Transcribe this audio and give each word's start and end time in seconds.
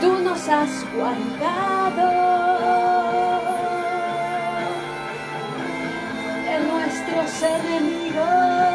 tú 0.00 0.18
nos 0.20 0.48
has 0.48 0.86
guardado 0.94 2.29
enemigos. 7.42 8.70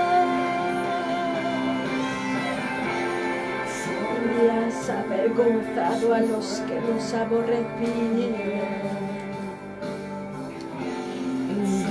Has 4.46 4.90
avergonzado 4.90 6.14
a 6.14 6.20
los 6.20 6.62
que 6.68 6.76
nos 6.82 7.14
aborrecían. 7.14 8.36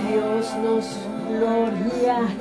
Dios 0.08 0.54
nos 0.62 0.86
gloriaremos 1.28 2.34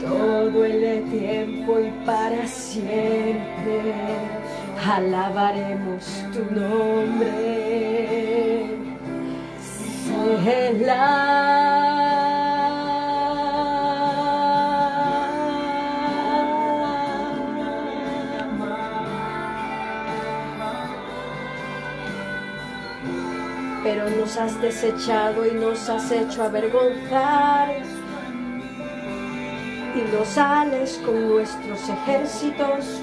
todo 0.00 0.64
el 0.64 1.10
tiempo 1.10 1.80
y 1.80 1.90
para 2.04 2.46
siempre. 2.46 3.94
Alabaremos 4.84 6.04
tu 6.32 6.42
nombre. 6.54 7.47
Nos 24.16 24.36
has 24.36 24.60
desechado 24.60 25.46
y 25.46 25.52
nos 25.52 25.88
has 25.88 26.10
hecho 26.10 26.42
avergonzar 26.42 27.74
y 29.94 30.16
nos 30.16 30.28
sales 30.28 31.00
con 31.04 31.28
nuestros 31.28 31.88
ejércitos, 31.88 33.02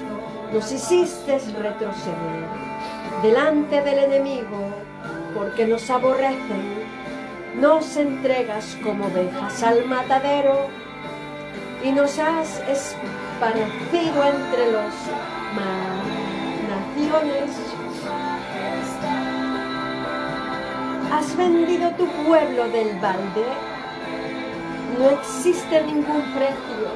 nos 0.52 0.72
hiciste 0.72 1.38
retroceder 1.58 2.46
delante 3.22 3.82
del 3.82 3.98
enemigo, 3.98 4.70
porque 5.34 5.66
nos 5.66 5.88
aborrecen, 5.90 6.84
nos 7.60 7.96
entregas 7.96 8.76
como 8.82 9.06
ovejas 9.06 9.62
al 9.62 9.84
matadero 9.86 10.68
y 11.84 11.92
nos 11.92 12.18
has 12.18 12.60
esparcido 12.60 14.24
entre 14.24 14.72
los 14.72 14.94
naciones. 16.96 17.75
Has 21.12 21.36
vendido 21.36 21.90
tu 21.92 22.06
pueblo 22.26 22.68
del 22.68 22.98
balde 23.00 23.44
no 24.98 25.10
existe 25.10 25.82
ningún 25.82 26.22
precio. 26.34 26.88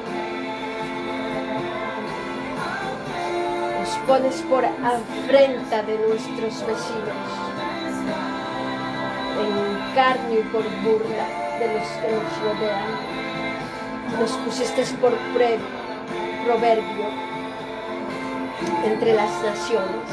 Nos 3.79 3.89
pones 4.07 4.41
por 4.43 4.65
afrenta 4.65 5.83
de 5.83 5.97
nuestros 6.07 6.65
vecinos, 6.65 7.29
en 9.39 9.95
carne 9.95 10.39
y 10.39 10.43
por 10.51 10.63
burla 10.83 11.27
de 11.59 11.73
los 11.73 11.87
que 11.87 12.11
nos 12.11 12.41
rodean. 12.41 14.19
Nos 14.19 14.31
pusiste 14.31 14.83
por 14.99 15.13
pre- 15.35 15.59
proverbio 16.45 17.05
entre 18.83 19.13
las 19.13 19.31
naciones. 19.43 20.09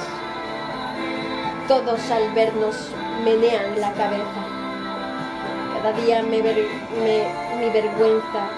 Todos 1.68 2.10
al 2.10 2.30
vernos 2.32 2.90
menean 3.24 3.80
la 3.80 3.92
cabeza. 3.92 4.40
Cada 5.74 5.92
día 5.92 6.22
me 6.22 6.42
mi 6.42 7.70
vergüenza 7.70 8.48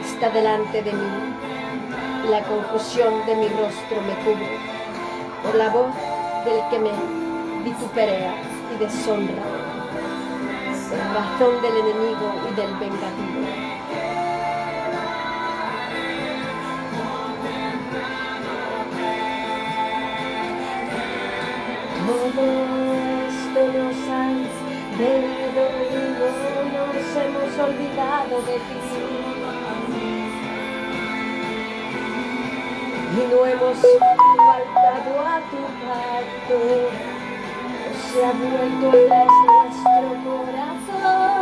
está 0.00 0.30
delante 0.30 0.82
de 0.82 0.92
mí. 0.92 1.34
La 2.30 2.42
confusión 2.42 3.24
de 3.26 3.36
mi 3.36 3.48
rostro 3.48 4.00
me 4.02 4.14
cubre. 4.24 4.58
Por 5.42 5.54
la 5.54 5.68
voz 5.70 5.94
del 6.44 6.60
que 6.70 6.78
me 6.78 6.92
vituperea 7.64 8.34
y 8.74 8.78
deshonra. 8.78 9.42
Por 10.88 10.98
razón 11.14 11.62
del 11.62 11.76
enemigo 11.76 12.34
y 12.50 12.54
del 12.54 12.74
vengativo. 12.76 13.36
Venido 24.98 25.62
y 25.82 26.72
no 26.72 26.86
nos 26.86 27.16
hemos 27.16 27.58
olvidado 27.58 28.36
de 28.42 28.54
ti. 28.54 28.80
Y 33.12 33.32
no 33.32 33.46
hemos 33.46 33.78
faltado 34.36 35.12
a 35.20 35.40
tu 35.50 35.60
pacto. 35.86 36.58
Se 38.12 38.24
ha 38.24 38.32
vuelto 38.32 38.88
atrás 38.88 39.30
nuestro 39.46 40.08
corazón. 40.24 41.35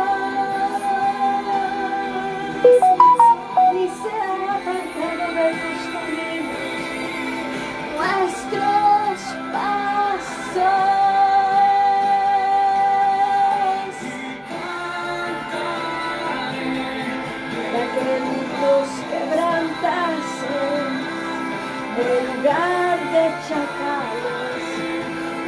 Lugar 22.45 22.99
de 23.11 23.23
chacales 23.49 24.65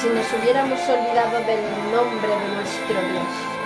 si 0.00 0.08
nos 0.08 0.32
hubiéramos 0.32 0.80
olvidado 0.88 1.38
del 1.40 1.62
nombre 1.92 2.28
de 2.28 2.54
nuestro 2.54 3.00
Dios. 3.12 3.57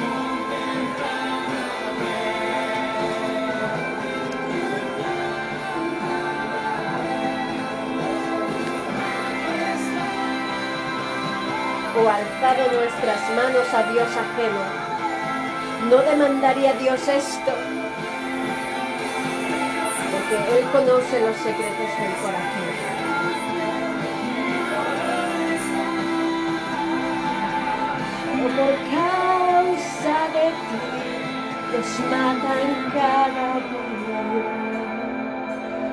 O 12.52 12.54
alzado 12.54 12.70
nuestras 12.76 13.20
manos 13.34 13.66
a 13.72 13.82
Dios 13.90 14.08
ajeno, 14.10 14.60
no 15.88 15.96
demandaría 16.02 16.74
Dios 16.74 17.00
esto, 17.08 17.52
porque 20.12 20.36
Él 20.58 20.64
conoce 20.70 21.20
los 21.20 21.36
secretos 21.36 21.92
del 21.98 22.14
corazón. 22.20 22.72
por 28.42 28.74
causa 28.90 30.16
de 30.34 30.46
ti 30.68 30.80
nos 31.72 31.90
matan 32.10 32.68
cada 32.92 33.48
día. 33.70 34.22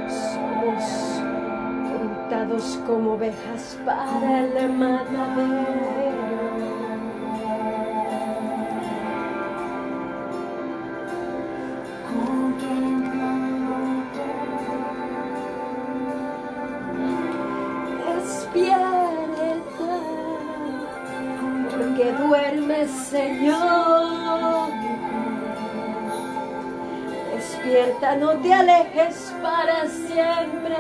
Somos 0.10 0.84
como 2.86 3.14
ovejas 3.14 3.78
para 3.86 4.40
el 4.40 4.74
matadero. 4.74 6.09
Señor. 23.10 24.70
Despierta, 27.34 28.16
no 28.18 28.34
te 28.34 28.54
alejes 28.54 29.34
para 29.42 29.88
siempre. 29.88 30.78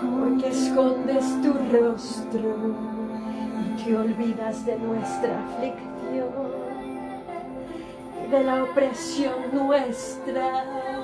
Porque 0.00 0.48
escondes 0.48 1.24
tu 1.42 1.52
rostro 1.76 2.54
y 3.58 3.82
te 3.82 3.96
olvidas 3.96 4.64
de 4.64 4.78
nuestra 4.78 5.44
aflicción 5.44 6.28
y 8.24 8.30
de 8.30 8.44
la 8.44 8.62
opresión 8.62 9.34
nuestra. 9.52 11.01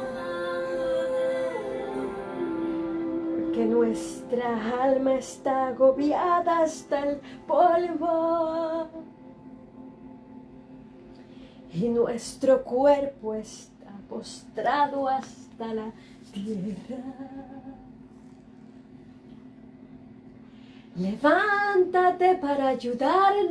Nuestra 3.88 4.82
alma 4.82 5.14
está 5.14 5.68
agobiada 5.68 6.60
hasta 6.60 7.08
el 7.08 7.20
polvo 7.46 8.86
y 11.72 11.88
nuestro 11.88 12.62
cuerpo 12.64 13.32
está 13.34 13.90
postrado 14.10 15.08
hasta 15.08 15.72
la 15.72 15.90
tierra. 16.32 17.02
Levántate 20.96 22.34
para 22.34 22.68
ayudarnos. 22.68 23.48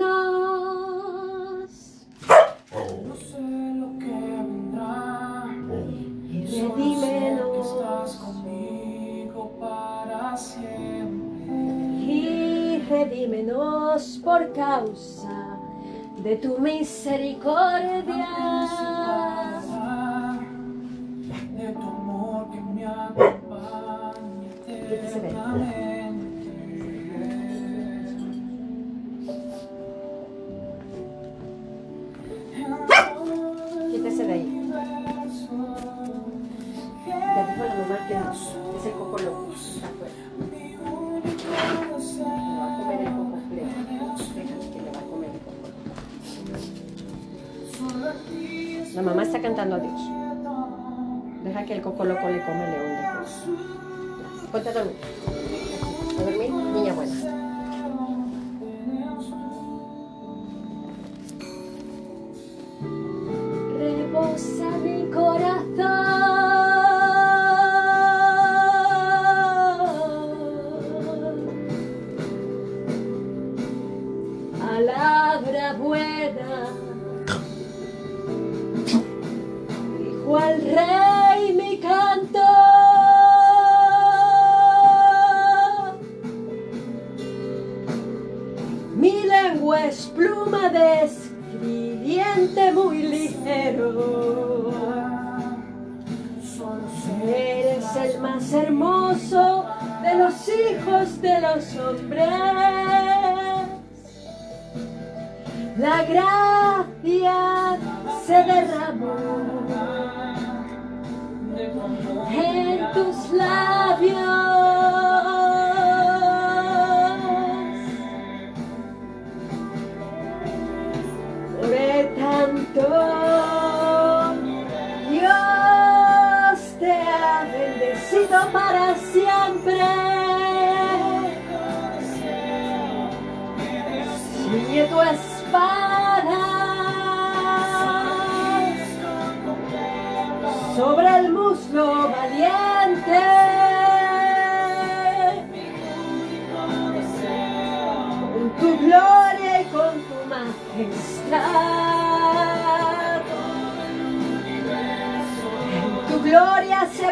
No 3.08 3.16
sé 3.16 3.40
lo 3.40 3.98
que 3.98 4.06
vendrá. 4.06 5.46
Y 6.30 6.46
redímenos. 6.46 7.48
Siempre. 10.38 11.54
Y 12.00 12.84
redímenos 12.90 14.22
por 14.24 14.54
causa 14.54 15.58
de 16.24 16.36
tu 16.38 16.58
misericordia. 16.60 18.28
De 21.58 21.68
tu 21.74 21.82
amor 21.82 22.52
que 22.52 22.62
me 22.62 22.86
acompaña 22.86 24.50
eternamente. 24.68 26.28
Quítese 33.92 34.24
de 34.26 34.34
ahí. 34.34 34.72
Ya 37.08 37.46
dijo 37.48 37.64
la 37.64 37.76
mamá 37.76 37.98
que 38.08 38.16
no, 38.16 38.32
es 38.32 38.86
el 38.86 38.92
coco 38.94 39.18
loco. 39.20 39.54
Está 39.54 39.88
afuera. 39.88 40.27
La 48.98 49.04
mamá 49.04 49.22
está 49.22 49.40
cantando 49.40 49.76
a 49.76 49.80
Dios. 49.80 50.02
Deja 51.44 51.66
que 51.66 51.74
el 51.74 51.82
coco 51.84 52.04
loco 52.04 52.30
le 52.30 52.44
come 52.44 52.66
león 52.66 52.98
después. 54.42 55.37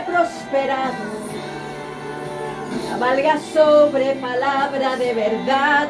Gloria 0.03 0.05
se 0.05 0.11
prosperado. 0.11 0.93
Cabalga 2.89 3.39
sobre 3.53 4.15
palabra 4.15 4.95
de 4.97 5.13
verdad, 5.13 5.87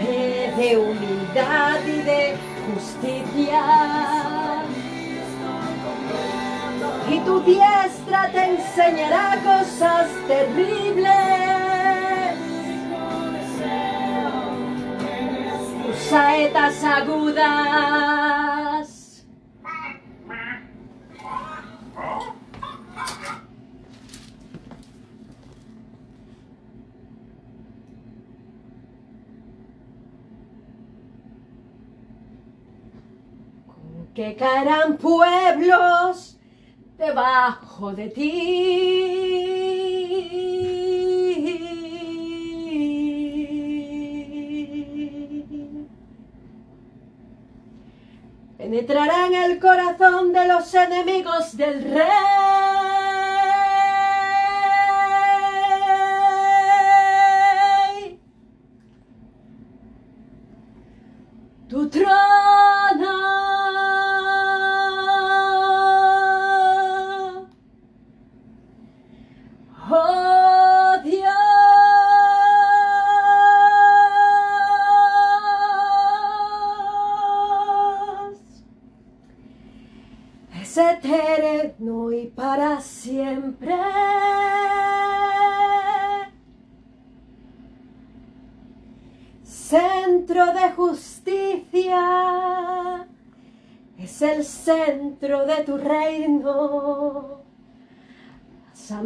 eh, 0.00 0.52
de 0.56 0.76
humildad 0.76 1.80
y 1.86 2.02
de 2.02 2.36
justicia. 2.74 3.62
Y 7.10 7.20
tu 7.20 7.40
diestra 7.40 8.30
te 8.30 8.44
enseñará 8.44 9.38
cosas 9.42 10.08
terribles. 10.26 11.12
Tus 15.86 15.96
saetas 15.96 16.84
agudas. 16.84 18.17
Que 34.18 34.34
caerán 34.34 34.96
pueblos 34.96 36.40
debajo 36.98 37.92
de 37.92 38.08
ti. 38.08 38.24
Penetrarán 48.56 49.34
el 49.34 49.60
corazón 49.60 50.32
de 50.32 50.48
los 50.48 50.74
enemigos 50.74 51.56
del 51.56 51.84
rey. 51.84 52.37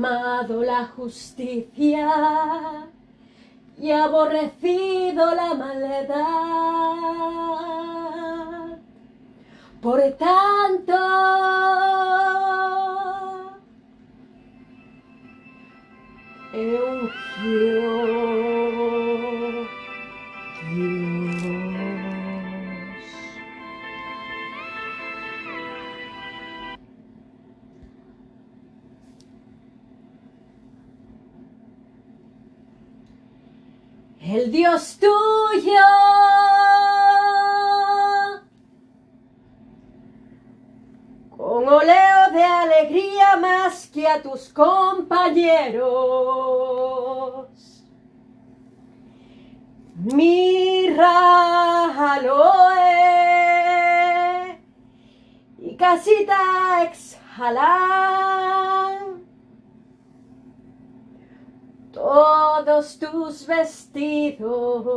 Amado 0.03 0.65
la 0.65 0.87
justicia 0.87 2.11
y 3.79 3.93
aborrecido 3.93 5.33
la 5.33 5.55
maldad. 5.55 6.09
Por 9.81 10.01
tanto, 10.19 10.99
El 34.33 34.51
Dios 34.51 34.99
tuyo. 34.99 35.85
Con 41.37 41.69
oleo 41.69 42.31
de 42.33 42.43
alegría 42.43 43.37
más 43.37 43.89
que 43.89 44.09
a 44.09 44.23
tus 44.23 44.49
compañeros. 44.49 45.85
Mirra, 49.97 51.05
aloe 52.15 52.73
y 55.59 55.77
casita 55.77 56.85
exhalan 56.85 58.82
todos 61.93 62.99
tus 62.99 63.47
vestidos. 63.47 64.93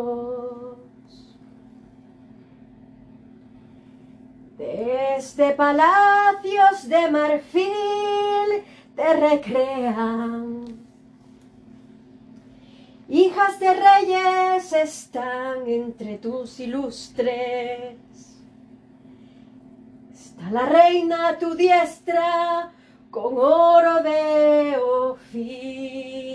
Desde 4.58 5.52
palacios 5.52 6.88
de 6.88 7.12
marfil 7.12 8.64
te 8.96 9.14
recrean. 9.14 10.66
Hijas 13.10 13.60
de 13.60 13.74
reyes 13.74 14.74
están 14.74 15.68
entre 15.68 16.18
tus 16.18 16.60
ilustres. 16.60 17.98
Está 20.12 20.50
la 20.50 20.66
reina 20.66 21.28
a 21.30 21.38
tu 21.38 21.54
diestra 21.54 22.72
con 23.16 23.38
oro 23.38 24.04
de 24.04 24.76
Ofir. 24.78 26.26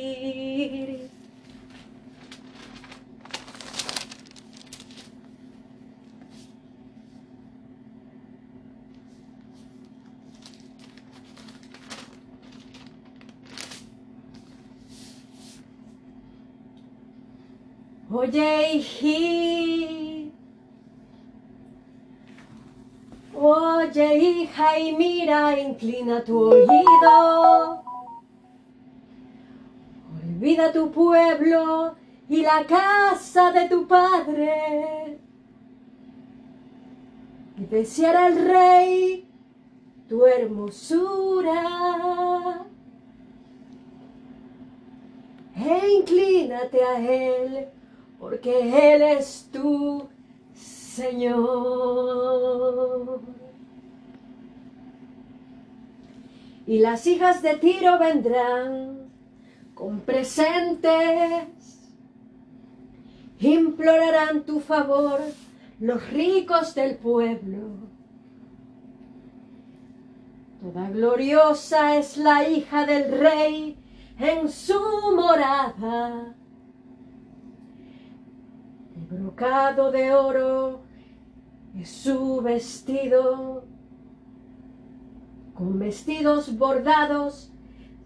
Oye, 18.10 18.78
hijí. 18.78 20.19
Oye, 23.42 24.18
hija, 24.18 24.78
y 24.78 24.94
mira, 24.94 25.58
inclina 25.58 26.22
tu 26.22 26.38
oído. 26.40 27.82
Olvida 30.14 30.70
tu 30.70 30.90
pueblo 30.90 31.94
y 32.28 32.42
la 32.42 32.66
casa 32.66 33.50
de 33.50 33.66
tu 33.66 33.88
padre. 33.88 35.18
Y 37.56 37.64
deseará 37.64 38.26
el 38.26 38.46
rey 38.46 39.26
tu 40.06 40.26
hermosura. 40.26 41.62
E 45.56 45.92
inclínate 45.94 46.84
a 46.84 47.00
él, 47.00 47.68
porque 48.18 48.94
él 48.94 49.00
es 49.00 49.48
tu 49.50 50.10
Señor. 51.00 52.40
Y 56.66 56.80
las 56.80 57.06
hijas 57.06 57.40
de 57.42 57.54
Tiro 57.54 57.98
vendrán 57.98 59.10
con 59.74 60.00
presentes, 60.00 61.48
implorarán 63.38 64.44
tu 64.44 64.60
favor 64.60 65.20
los 65.78 66.10
ricos 66.10 66.74
del 66.74 66.96
pueblo. 66.96 67.88
Toda 70.60 70.90
gloriosa 70.90 71.96
es 71.96 72.18
la 72.18 72.46
hija 72.46 72.84
del 72.84 73.18
rey 73.18 73.78
en 74.18 74.50
su 74.50 74.78
morada 75.16 76.34
el 79.00 79.06
brocado 79.06 79.90
de 79.90 80.12
oro 80.12 80.89
su 81.84 82.40
vestido. 82.42 83.64
Con 85.54 85.78
vestidos 85.78 86.56
bordados 86.56 87.52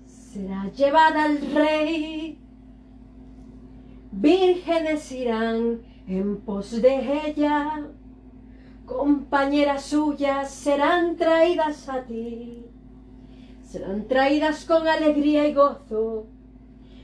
será 0.06 0.70
llevada 0.72 1.24
al 1.24 1.40
rey. 1.54 2.38
Vírgenes 4.10 5.10
irán 5.12 5.80
en 6.06 6.40
pos 6.40 6.82
de 6.82 7.26
ella. 7.26 7.86
Compañeras 8.86 9.84
suyas 9.84 10.50
serán 10.50 11.16
traídas 11.16 11.88
a 11.88 12.02
ti. 12.02 12.66
Serán 13.62 14.06
traídas 14.06 14.64
con 14.66 14.86
alegría 14.86 15.48
y 15.48 15.54
gozo. 15.54 16.26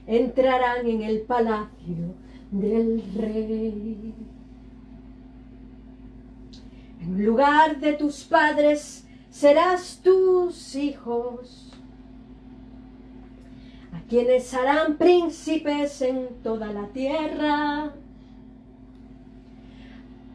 Entrarán 0.07 0.87
en 0.87 1.03
el 1.03 1.23
palacio 1.23 2.15
del 2.51 3.03
rey. 3.15 4.15
En 7.01 7.25
lugar 7.25 7.81
de 7.81 7.95
tus 7.95 8.25
padres 8.25 9.07
serás 9.31 10.01
tus 10.03 10.75
hijos, 10.75 11.73
a 13.93 14.07
quienes 14.09 14.53
harán 14.53 14.97
príncipes 14.97 16.03
en 16.03 16.43
toda 16.43 16.73
la 16.73 16.89
tierra. 16.89 17.93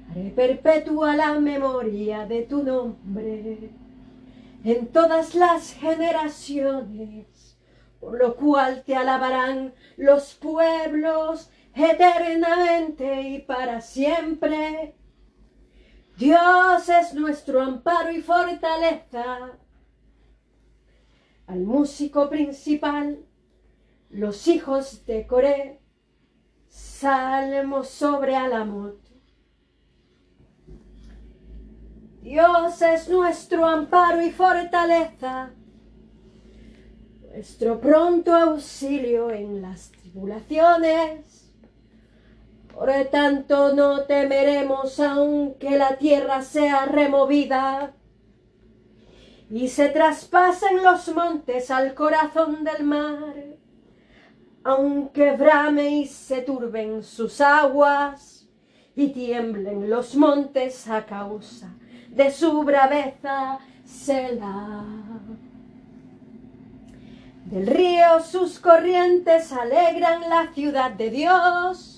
Haré 0.09 0.29
perpetua 0.35 1.15
la 1.15 1.39
memoria 1.39 2.25
de 2.25 2.41
tu 2.43 2.63
nombre 2.63 3.69
en 4.65 4.87
todas 4.87 5.35
las 5.35 5.73
generaciones, 5.73 7.55
por 7.99 8.17
lo 8.17 8.35
cual 8.35 8.83
te 8.83 8.95
alabarán 8.95 9.75
los 9.95 10.33
pueblos 10.33 11.51
eternamente 11.75 13.21
y 13.21 13.39
para 13.39 13.81
siempre. 13.81 14.95
Dios 16.17 16.87
es 16.87 17.13
nuestro 17.13 17.61
amparo 17.61 18.11
y 18.11 18.21
fortaleza. 18.21 19.51
Al 21.47 21.59
músico 21.59 22.29
principal, 22.29 23.25
los 24.09 24.47
hijos 24.47 25.05
de 25.05 25.27
Coré, 25.27 25.81
salmo 26.69 27.83
sobre 27.83 28.35
Alamot. 28.35 28.97
Dios 32.21 32.81
es 32.81 33.09
nuestro 33.09 33.65
amparo 33.65 34.21
y 34.21 34.31
fortaleza, 34.31 35.51
nuestro 37.29 37.79
pronto 37.79 38.33
auxilio 38.33 39.29
en 39.29 39.61
las 39.61 39.91
tribulaciones. 39.91 41.44
Por 42.75 42.91
tanto 43.09 43.73
no 43.73 44.01
temeremos 44.01 44.99
aunque 44.99 45.77
la 45.77 45.95
tierra 45.95 46.41
sea 46.41 46.85
removida 46.85 47.93
y 49.49 49.69
se 49.69 49.87
traspasen 49.87 50.83
los 50.83 51.07
montes 51.15 51.71
al 51.71 51.93
corazón 51.93 52.65
del 52.65 52.83
mar, 52.83 53.33
aunque 54.65 55.31
brame 55.31 55.89
y 55.89 56.05
se 56.05 56.41
turben 56.41 57.01
sus 57.01 57.39
aguas 57.39 58.49
y 58.93 59.07
tiemblen 59.07 59.89
los 59.89 60.15
montes 60.15 60.89
a 60.89 61.05
causa 61.05 61.73
de 62.09 62.29
su 62.29 62.61
braveza, 62.63 63.59
Selah. 63.85 64.83
Del 67.45 67.67
río 67.67 68.19
sus 68.19 68.59
corrientes 68.59 69.53
alegran 69.53 70.29
la 70.29 70.51
ciudad 70.53 70.91
de 70.91 71.09
Dios 71.09 71.94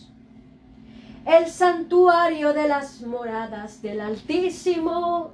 el 1.28 1.48
santuario 1.48 2.54
de 2.54 2.68
las 2.70 3.02
moradas 3.02 3.82
del 3.82 4.00
Altísimo. 4.00 5.32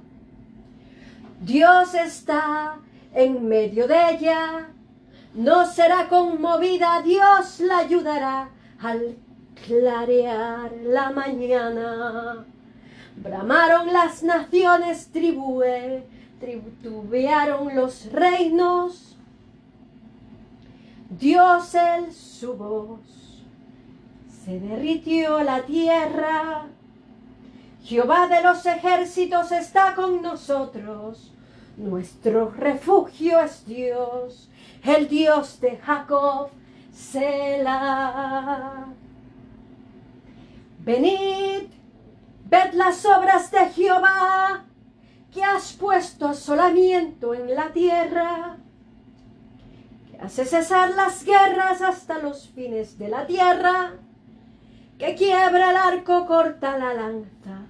Dios 1.40 1.94
está 1.94 2.78
en 3.14 3.46
medio 3.46 3.86
de 3.86 4.10
ella. 4.10 4.68
No 5.34 5.66
será 5.66 6.08
conmovida, 6.08 7.00
Dios 7.02 7.60
la 7.60 7.78
ayudará 7.78 8.50
al 8.80 9.16
clarear 9.66 10.72
la 10.84 11.10
mañana. 11.10 12.44
Bramaron 13.16 13.92
las 13.92 14.22
naciones, 14.24 15.10
tribue, 15.12 16.02
tributubearon 16.40 17.74
los 17.76 18.10
reinos. 18.10 19.16
Dios 21.08 21.74
el 21.74 22.12
su 22.12 22.54
voz, 22.54 23.00
se 24.44 24.60
derritió 24.60 25.42
la 25.42 25.62
tierra. 25.62 26.66
Jehová 27.82 28.28
de 28.28 28.42
los 28.42 28.66
ejércitos 28.66 29.52
está 29.52 29.94
con 29.94 30.20
nosotros. 30.20 31.32
Nuestro 31.76 32.50
refugio 32.50 33.40
es 33.40 33.66
Dios, 33.66 34.50
el 34.82 35.08
Dios 35.08 35.60
de 35.60 35.78
Jacob, 35.78 36.50
Selah. 36.92 38.86
Venid, 40.80 41.68
ved 42.44 42.74
las 42.74 43.04
obras 43.06 43.50
de 43.50 43.66
Jehová, 43.70 44.64
que 45.32 45.42
has 45.42 45.72
puesto 45.72 46.28
asolamiento 46.28 47.34
en 47.34 47.54
la 47.54 47.72
tierra, 47.72 48.58
que 50.10 50.18
hace 50.18 50.44
cesar 50.44 50.90
las 50.90 51.24
guerras 51.24 51.80
hasta 51.80 52.18
los 52.18 52.48
fines 52.48 52.98
de 52.98 53.08
la 53.08 53.26
tierra, 53.26 53.94
que 54.98 55.14
quiebra 55.14 55.70
el 55.70 55.76
arco, 55.76 56.26
corta 56.26 56.78
la 56.78 56.94
lanza 56.94 57.66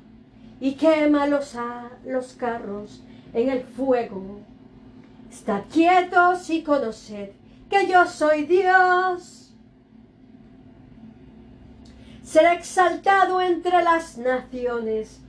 y 0.61 0.75
quema 0.75 1.27
los, 1.27 1.57
los 2.05 2.33
carros 2.35 3.03
en 3.33 3.49
el 3.51 3.63
fuego. 3.65 4.41
Estad 5.31 5.63
quietos 5.73 6.49
y 6.51 6.63
conoced 6.63 7.31
que 7.69 7.87
yo 7.87 8.07
soy 8.07 8.45
Dios. 8.45 9.53
Será 12.23 12.55
exaltado 12.55 13.41
entre 13.41 13.83
las 13.83 14.17
naciones, 14.17 15.21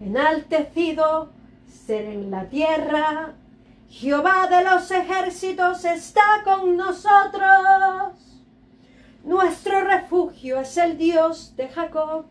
enaltecido 0.00 1.30
ser 1.68 2.06
en 2.06 2.30
la 2.30 2.48
tierra. 2.48 3.34
Jehová 3.88 4.46
de 4.48 4.64
los 4.64 4.90
ejércitos 4.90 5.84
está 5.84 6.42
con 6.44 6.76
nosotros. 6.76 8.29
Nuestro 9.30 9.80
refugio 9.82 10.58
es 10.58 10.76
el 10.76 10.98
Dios 10.98 11.54
de 11.54 11.68
Jacob. 11.68 12.24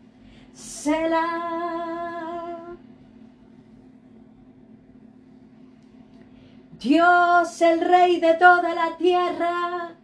Selah. 0.52 1.16
Dios 6.78 7.62
el 7.62 7.80
Rey 7.80 8.20
de 8.20 8.34
toda 8.34 8.74
la 8.74 8.98
tierra, 8.98 9.96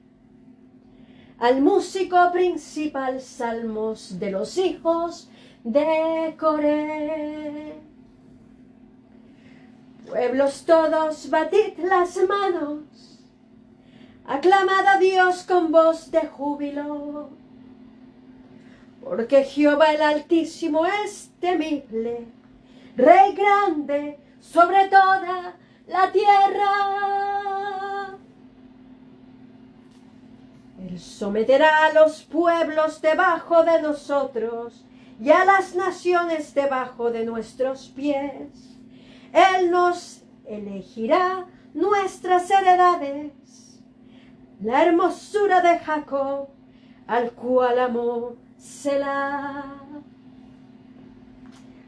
al 1.38 1.60
músico 1.60 2.32
principal 2.32 3.20
salmos 3.20 4.18
de 4.18 4.30
los 4.30 4.56
hijos 4.56 5.28
de 5.64 6.34
Coré. 6.38 7.74
Pueblos 10.06 10.64
todos, 10.64 11.28
batid 11.28 11.78
las 11.78 12.16
manos, 12.26 13.15
aclamad 14.26 14.86
a 14.86 14.98
Dios 14.98 15.44
con 15.44 15.70
voz 15.70 16.10
de 16.10 16.26
júbilo, 16.26 17.30
porque 19.02 19.44
Jehová 19.44 19.92
el 19.92 20.02
Altísimo 20.02 20.84
es 21.04 21.30
temible, 21.40 22.26
Rey 22.96 23.34
grande 23.34 24.18
sobre 24.40 24.88
toda 24.88 25.56
la 25.86 26.12
tierra. 26.12 28.16
Él 30.88 30.98
someterá 30.98 31.86
a 31.86 31.92
los 31.92 32.22
pueblos 32.22 33.00
debajo 33.00 33.64
de 33.64 33.82
nosotros 33.82 34.84
y 35.20 35.30
a 35.30 35.44
las 35.44 35.74
naciones 35.74 36.54
debajo 36.54 37.10
de 37.10 37.24
nuestros 37.24 37.88
pies. 37.88 38.76
Él 39.32 39.70
nos 39.70 40.22
elegirá 40.46 41.46
nuestras 41.74 42.50
heredades, 42.50 43.32
la 44.60 44.84
hermosura 44.84 45.60
de 45.60 45.78
Jacob, 45.78 46.48
al 47.06 47.32
cual 47.32 47.78
amó 47.78 48.36
Selah. 48.56 49.64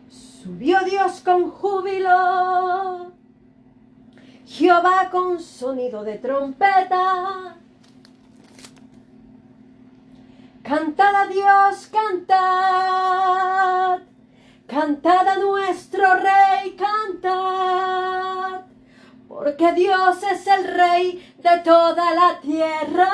Subió 0.09 0.78
Dios 0.85 1.20
con 1.20 1.50
júbilo 1.50 3.12
Jehová 4.48 5.11
con 5.11 5.40
sonido 5.40 6.02
de 6.04 6.16
trompeta. 6.18 7.57
Cantad 10.62 11.14
a 11.14 11.26
Dios, 11.26 11.87
cantad. 11.92 13.28
Cantad 14.66 15.28
a 15.28 15.37
nuestro 15.37 16.14
Rey, 16.14 16.76
cantad. 16.76 18.67
Porque 19.29 19.73
Dios 19.75 20.23
es 20.23 20.47
el 20.47 20.64
Rey 20.64 21.35
de 21.37 21.59
toda 21.62 22.14
la 22.14 22.41
tierra. 22.41 23.11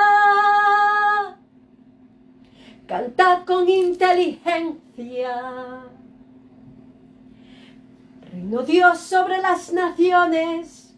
Cantad 2.87 3.45
con 3.45 3.69
inteligencia. 3.69 5.83
Reino 8.31 8.63
Dios 8.63 8.99
sobre 8.99 9.43
las 9.43 9.73
naciones 9.73 10.95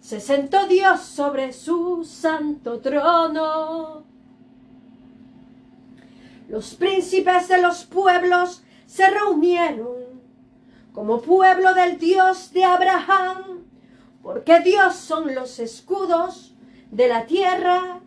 se 0.00 0.20
sentó 0.20 0.66
Dios 0.66 1.00
sobre 1.00 1.52
su 1.52 2.04
santo 2.04 2.80
trono. 2.80 4.04
Los 6.48 6.74
príncipes 6.74 7.48
de 7.48 7.60
los 7.60 7.84
pueblos 7.84 8.62
se 8.86 9.10
reunieron 9.10 9.96
como 10.92 11.20
pueblo 11.20 11.74
del 11.74 11.98
Dios 11.98 12.52
de 12.52 12.64
Abraham, 12.64 13.64
porque 14.26 14.58
Dios 14.58 14.96
son 14.96 15.36
los 15.36 15.60
escudos 15.60 16.52
de 16.90 17.06
la 17.06 17.26
tierra, 17.26 18.00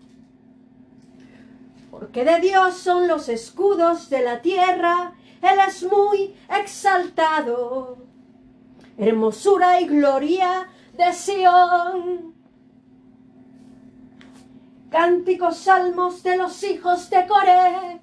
porque 1.90 2.26
de 2.26 2.42
Dios 2.42 2.76
son 2.76 3.08
los 3.08 3.30
escudos 3.30 4.10
de 4.10 4.22
la 4.22 4.42
tierra, 4.42 5.14
Él 5.42 5.58
es 5.66 5.82
muy 5.84 6.36
exaltado. 6.62 8.00
Hermosura 8.98 9.80
y 9.80 9.86
gloria 9.86 10.68
de 10.98 11.14
Sion. 11.14 12.36
Cánticos 14.90 15.56
salmos 15.56 16.22
de 16.22 16.36
los 16.36 16.62
hijos 16.64 17.10
de 17.10 17.28
Coré. 17.28 18.02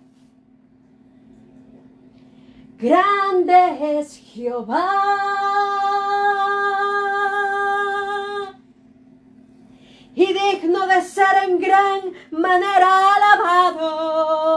Grande 2.78 3.98
es 4.00 4.16
Jehová. 4.16 6.05
Y 10.16 10.26
digno 10.32 10.86
de 10.88 11.02
ser 11.02 11.44
en 11.46 11.60
gran 11.60 12.00
manera 12.32 13.14
alabado. 13.14 14.56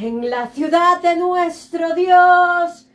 En 0.00 0.30
la 0.30 0.46
ciudad 0.48 1.00
de 1.00 1.16
nuestro 1.16 1.94
Dios 1.94 2.86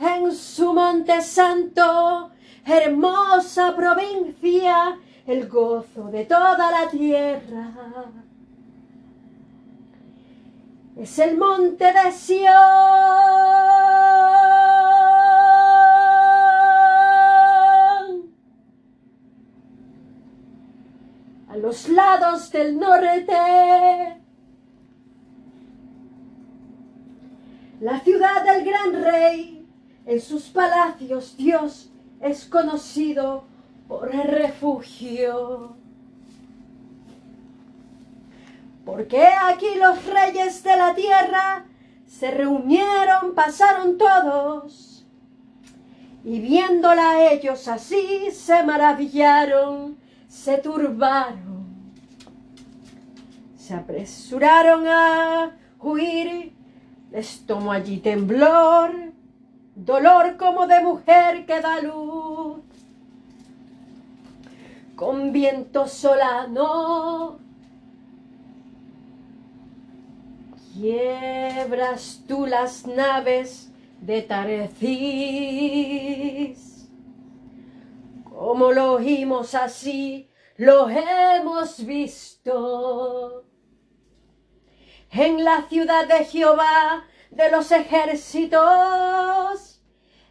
en 0.00 0.32
su 0.34 0.72
monte 0.72 1.22
santo, 1.22 2.30
hermosa 2.64 3.74
provincia, 3.76 4.98
el 5.26 5.48
gozo 5.48 6.04
de 6.10 6.24
toda 6.24 6.70
la 6.70 6.88
tierra. 6.90 7.70
Es 10.96 11.18
el 11.18 11.36
monte 11.36 11.84
de 11.92 12.12
Sion. 12.12 12.52
A 21.54 21.56
los 21.56 21.88
lados 21.88 22.50
del 22.50 22.80
norte. 22.80 23.32
La 27.80 28.00
ciudad 28.00 28.42
del 28.42 28.64
gran 28.64 29.04
rey 29.04 29.64
en 30.04 30.20
sus 30.20 30.48
palacios 30.48 31.36
Dios 31.36 31.92
es 32.20 32.46
conocido 32.46 33.44
por 33.86 34.12
el 34.12 34.24
refugio. 34.24 35.76
Porque 38.84 39.24
aquí 39.24 39.76
los 39.78 40.04
reyes 40.06 40.60
de 40.64 40.76
la 40.76 40.92
tierra 40.96 41.66
se 42.04 42.32
reunieron, 42.32 43.32
pasaron 43.36 43.96
todos, 43.96 45.06
y 46.24 46.40
viéndola 46.40 47.30
ellos 47.30 47.68
así 47.68 48.32
se 48.32 48.64
maravillaron, 48.64 50.02
se 50.34 50.58
turbaron, 50.58 51.64
se 53.56 53.72
apresuraron 53.72 54.86
a 54.86 55.56
huir, 55.80 56.52
les 57.12 57.46
tomó 57.46 57.72
allí 57.72 57.98
temblor, 57.98 59.12
dolor 59.74 60.36
como 60.36 60.66
de 60.66 60.82
mujer 60.82 61.46
que 61.46 61.60
da 61.60 61.80
luz, 61.80 62.58
con 64.96 65.32
viento 65.32 65.86
solano. 65.86 67.38
Quiebras 70.74 72.22
tú 72.26 72.44
las 72.46 72.86
naves 72.86 73.70
de 74.00 74.20
Tarecís, 74.20 74.74
como 78.34 78.72
lo 78.72 78.94
oímos 78.94 79.54
así, 79.54 80.28
lo 80.56 80.88
hemos 80.88 81.84
visto. 81.86 83.44
En 85.10 85.44
la 85.44 85.68
ciudad 85.68 86.08
de 86.08 86.24
Jehová 86.24 87.04
de 87.30 87.50
los 87.50 87.70
ejércitos, 87.70 88.60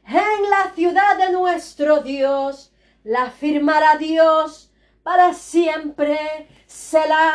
en 0.05 0.49
la 0.49 0.73
ciudad 0.75 1.17
de 1.17 1.31
nuestro 1.31 2.01
Dios, 2.01 2.73
la 3.03 3.31
firmará 3.31 3.97
Dios 3.97 4.73
para 5.03 5.33
siempre, 5.33 6.49
la 6.93 7.33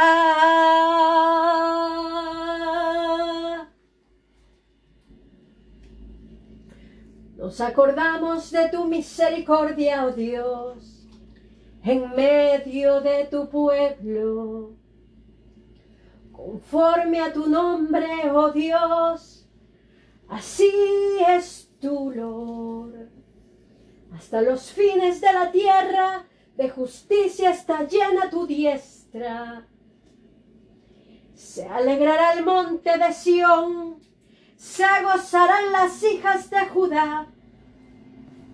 Nos 7.38 7.60
acordamos 7.60 8.50
de 8.50 8.68
tu 8.68 8.84
misericordia, 8.86 10.04
oh 10.04 10.10
Dios, 10.10 11.06
en 11.84 12.10
medio 12.16 13.00
de 13.00 13.26
tu 13.26 13.48
pueblo. 13.48 14.72
Conforme 16.32 17.20
a 17.20 17.32
tu 17.32 17.46
nombre, 17.46 18.28
oh 18.34 18.50
Dios, 18.50 19.48
así 20.28 20.68
es 21.28 21.70
tu 21.80 22.10
Lord. 22.10 23.08
Hasta 24.12 24.42
los 24.42 24.72
fines 24.72 25.20
de 25.20 25.32
la 25.32 25.52
tierra 25.52 26.26
de 26.56 26.68
justicia 26.70 27.52
está 27.52 27.86
llena 27.86 28.30
tu 28.30 28.48
diestra. 28.48 29.64
Se 31.34 31.68
alegrará 31.68 32.32
el 32.32 32.44
monte 32.44 32.98
de 32.98 33.12
Sión, 33.12 34.07
se 34.58 34.84
gozarán 35.04 35.72
las 35.72 36.02
hijas 36.02 36.50
de 36.50 36.66
Judá 36.66 37.26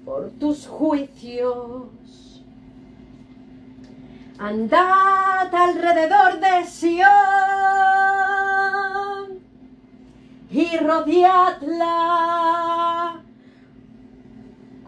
por 0.05 0.31
tus 0.33 0.67
juicios. 0.67 2.45
Andad 4.39 5.55
alrededor 5.55 6.39
de 6.41 6.67
Sión 6.67 7.09
y 10.51 10.77
rodeadla. 10.77 12.03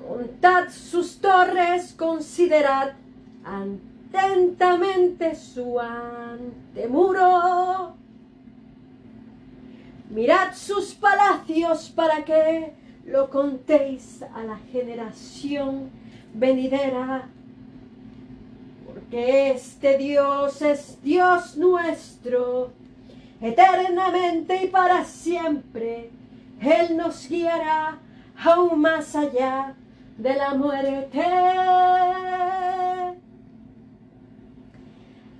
Contad 0.06 0.68
sus 0.68 1.18
torres, 1.18 1.94
considerad 1.94 2.92
atentamente 3.42 5.34
su 5.34 5.80
antemuro. 5.80 7.26
Mirad 10.10 10.54
sus 10.54 10.94
palacios 10.94 11.90
para 11.90 12.24
que 12.24 12.72
lo 13.06 13.30
contéis 13.30 14.22
a 14.34 14.42
la 14.42 14.58
generación 14.72 15.90
venidera. 16.32 17.28
Porque 18.86 19.50
este 19.50 19.98
Dios 19.98 20.62
es 20.62 21.00
Dios 21.02 21.56
nuestro, 21.56 22.72
eternamente 23.40 24.64
y 24.64 24.68
para 24.68 25.04
siempre. 25.04 26.10
Él 26.60 26.96
nos 26.96 27.28
guiará 27.28 27.98
aún 28.44 28.80
más 28.80 29.14
allá 29.14 29.74
de 30.16 30.34
la 30.34 30.54
muerte. 30.54 31.22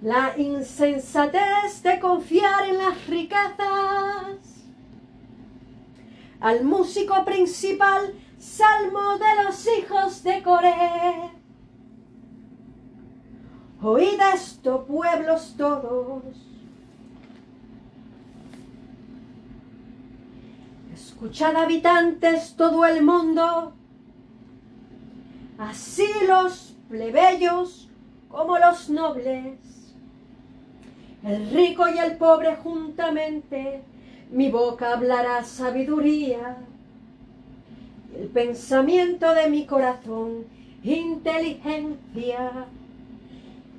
La 0.02 0.34
insensatez 0.36 1.82
de 1.82 1.98
confiar 1.98 2.68
en 2.68 2.78
las 2.78 3.06
riquezas. 3.06 4.45
Al 6.40 6.64
músico 6.64 7.24
principal, 7.24 8.14
salmo 8.38 9.18
de 9.18 9.44
los 9.44 9.66
hijos 9.78 10.22
de 10.22 10.42
Coré. 10.42 11.30
Oíd 13.82 14.20
esto, 14.34 14.84
pueblos 14.84 15.54
todos. 15.56 16.22
Escuchad, 20.92 21.56
habitantes, 21.56 22.54
todo 22.56 22.84
el 22.84 23.02
mundo 23.02 23.74
así 25.58 26.06
los 26.26 26.76
plebeyos 26.88 27.88
como 28.28 28.58
los 28.58 28.90
nobles, 28.90 29.58
el 31.24 31.50
rico 31.50 31.88
y 31.88 31.98
el 31.98 32.16
pobre 32.16 32.56
juntamente, 32.56 33.82
mi 34.30 34.50
boca 34.50 34.92
hablará 34.92 35.44
sabiduría, 35.44 36.56
el 38.18 38.28
pensamiento 38.28 39.34
de 39.34 39.48
mi 39.50 39.66
corazón, 39.66 40.46
inteligencia. 40.82 42.66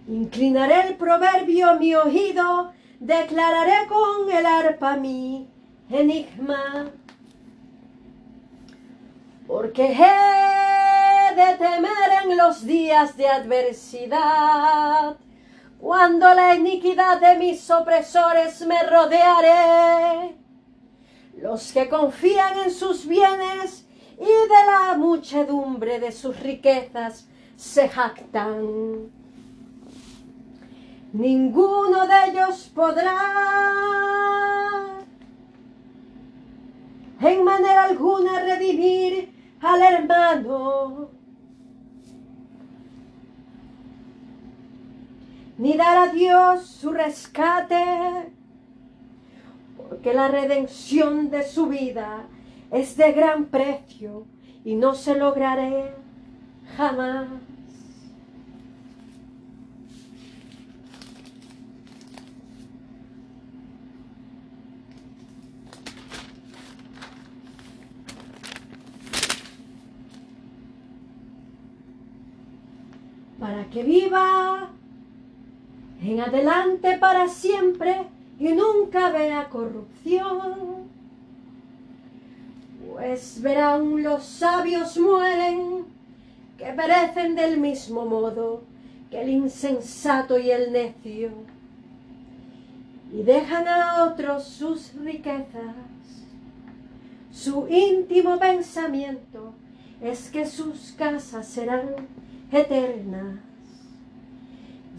Inclinaré 0.07 0.89
el 0.89 0.95
proverbio 0.95 1.79
mi 1.79 1.95
oído, 1.95 2.71
declararé 2.99 3.87
con 3.87 4.31
el 4.31 4.45
arpa 4.45 4.95
mi 4.95 5.47
enigma. 5.89 6.91
Porque 9.47 9.95
de 11.35 11.57
temer 11.57 12.09
en 12.23 12.37
los 12.37 12.65
días 12.65 13.17
de 13.17 13.27
adversidad. 13.27 15.17
Cuando 15.79 16.33
la 16.33 16.55
iniquidad 16.55 17.21
de 17.21 17.35
mis 17.37 17.69
opresores 17.69 18.65
me 18.65 18.81
rodearé, 18.83 20.35
los 21.37 21.71
que 21.71 21.87
confían 21.87 22.57
en 22.65 22.71
sus 22.71 23.05
bienes 23.05 23.87
y 24.19 24.25
de 24.25 24.65
la 24.65 24.97
muchedumbre 24.97 25.99
de 25.99 26.11
sus 26.11 26.39
riquezas 26.39 27.27
se 27.55 27.87
jactan. 27.87 29.11
Ninguno 31.13 32.07
de 32.07 32.31
ellos 32.31 32.71
podrá 32.73 33.17
en 37.21 37.43
manera 37.43 37.83
alguna 37.85 38.41
redimir 38.41 39.57
al 39.61 39.81
hermano 39.81 41.16
ni 45.57 45.75
dar 45.75 45.97
a 45.97 46.11
Dios 46.11 46.67
su 46.67 46.91
rescate, 46.91 48.31
porque 49.77 50.13
la 50.13 50.27
redención 50.27 51.29
de 51.29 51.43
su 51.43 51.67
vida 51.67 52.27
es 52.71 52.95
de 52.97 53.11
gran 53.11 53.45
precio 53.45 54.25
y 54.63 54.75
no 54.75 54.93
se 54.93 55.15
lograré 55.15 55.93
jamás. 56.75 57.27
Para 73.39 73.69
que 73.69 73.83
viva 73.83 74.76
en 76.07 76.21
adelante 76.21 76.97
para 76.97 77.27
siempre 77.27 78.07
y 78.39 78.53
nunca 78.53 79.09
vea 79.09 79.49
corrupción. 79.49 80.87
Pues 82.89 83.41
verán 83.41 84.01
los 84.01 84.23
sabios 84.23 84.97
mueren, 84.97 85.85
que 86.57 86.65
perecen 86.67 87.35
del 87.35 87.57
mismo 87.57 88.05
modo 88.05 88.63
que 89.11 89.21
el 89.21 89.29
insensato 89.29 90.39
y 90.39 90.49
el 90.49 90.71
necio, 90.71 91.31
y 93.11 93.23
dejan 93.23 93.67
a 93.67 94.05
otros 94.05 94.45
sus 94.45 94.93
riquezas. 94.93 95.75
Su 97.31 97.67
íntimo 97.67 98.39
pensamiento 98.39 99.53
es 100.01 100.29
que 100.31 100.45
sus 100.45 100.93
casas 100.97 101.47
serán 101.47 101.89
eternas 102.51 103.46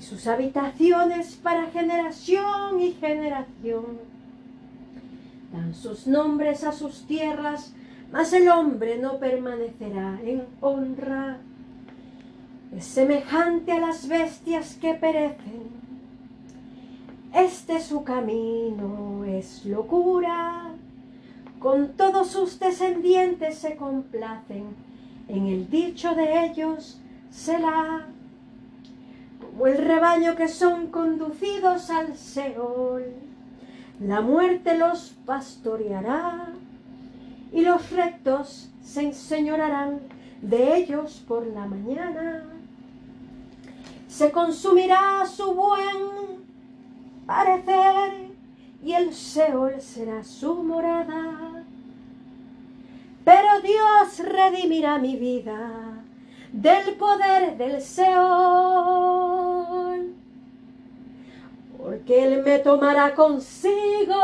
sus 0.00 0.26
habitaciones 0.26 1.36
para 1.36 1.70
generación 1.70 2.80
y 2.80 2.92
generación. 2.92 3.98
Dan 5.52 5.74
sus 5.74 6.06
nombres 6.06 6.64
a 6.64 6.72
sus 6.72 7.06
tierras, 7.06 7.72
mas 8.12 8.32
el 8.32 8.48
hombre 8.48 8.98
no 8.98 9.18
permanecerá 9.18 10.20
en 10.22 10.44
honra. 10.60 11.38
Es 12.76 12.84
semejante 12.84 13.72
a 13.72 13.80
las 13.80 14.08
bestias 14.08 14.74
que 14.74 14.94
perecen. 14.94 15.78
Este 17.34 17.80
su 17.80 18.04
camino 18.04 19.24
es 19.24 19.64
locura, 19.64 20.72
con 21.58 21.92
todos 21.94 22.28
sus 22.28 22.58
descendientes 22.58 23.58
se 23.58 23.76
complacen, 23.76 24.64
en 25.28 25.46
el 25.46 25.68
dicho 25.68 26.14
de 26.14 26.46
ellos 26.46 27.00
se 27.30 27.58
la 27.58 28.06
como 29.58 29.66
el 29.66 29.78
rebaño 29.78 30.36
que 30.36 30.46
son 30.46 30.86
conducidos 30.86 31.90
al 31.90 32.16
Seol. 32.16 33.06
La 33.98 34.20
muerte 34.20 34.78
los 34.78 35.16
pastoreará 35.26 36.50
y 37.52 37.62
los 37.62 37.90
rectos 37.90 38.70
se 38.84 39.02
enseñorarán 39.02 39.98
de 40.42 40.76
ellos 40.76 41.24
por 41.26 41.44
la 41.44 41.66
mañana. 41.66 42.44
Se 44.06 44.30
consumirá 44.30 45.26
su 45.26 45.52
buen 45.52 46.44
parecer 47.26 48.28
y 48.84 48.92
el 48.92 49.12
Seol 49.12 49.80
será 49.80 50.22
su 50.22 50.54
morada. 50.62 51.64
Pero 53.24 53.60
Dios 53.60 54.20
redimirá 54.20 54.98
mi 54.98 55.16
vida 55.16 56.04
del 56.52 56.94
poder 56.94 57.56
del 57.58 57.80
Seol, 57.82 59.47
porque 61.78 62.24
Él 62.24 62.42
me 62.42 62.58
tomará 62.58 63.14
consigo. 63.14 64.14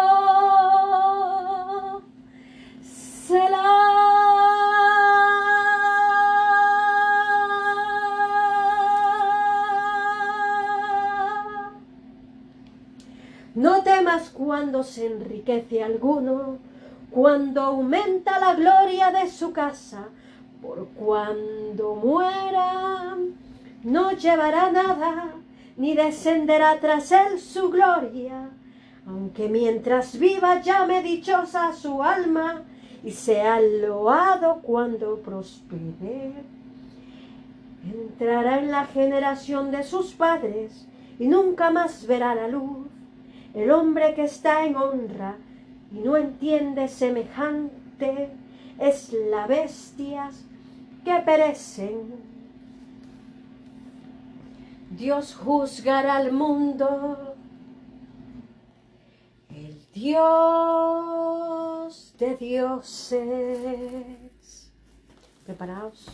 No 13.55 13.83
temas 13.83 14.31
cuando 14.31 14.83
se 14.83 15.07
enriquece 15.07 15.83
alguno, 15.83 16.59
cuando 17.11 17.61
aumenta 17.63 18.41
la 18.41 18.55
gloria 18.55 19.13
de 19.13 19.31
su 19.31 19.53
casa, 19.53 20.09
por 20.61 20.89
cuando 20.89 21.95
muera 21.95 23.17
no 23.85 24.11
llevará 24.11 24.73
nada, 24.73 25.35
ni 25.77 25.95
descenderá 25.95 26.79
tras 26.81 27.11
él 27.13 27.39
su 27.39 27.71
gloria, 27.71 28.51
aunque 29.07 29.49
mientras 29.49 30.19
viva 30.19 30.61
llame 30.63 31.03
dichosa 31.03 31.73
su 31.73 32.03
alma 32.03 32.63
y 33.03 33.11
sea 33.11 33.61
loado 33.61 34.61
cuando 34.63 35.19
prospere. 35.19 36.33
Entrará 37.85 38.61
en 38.61 38.71
la 38.71 38.87
generación 38.87 39.71
de 39.71 39.83
sus 39.83 40.13
padres 40.15 40.87
y 41.19 41.27
nunca 41.27 41.71
más 41.71 42.07
verá 42.07 42.35
la 42.35 42.49
luz. 42.49 42.87
El 43.53 43.71
hombre 43.71 44.15
que 44.15 44.25
está 44.25 44.65
en 44.65 44.77
honra 44.77 45.37
y 45.93 45.99
no 45.99 46.17
entiende 46.17 46.89
semejante 46.89 48.31
es 48.79 49.13
la 49.31 49.47
bestia 49.47 50.31
que 51.05 51.15
perecen. 51.25 52.34
Dios 54.97 55.35
juzgará 55.35 56.17
al 56.17 56.31
mundo, 56.31 57.35
el 59.51 59.85
Dios 59.93 60.25
de 62.17 62.37
dioses. 62.37 63.13
¿Preparados? 65.45 66.07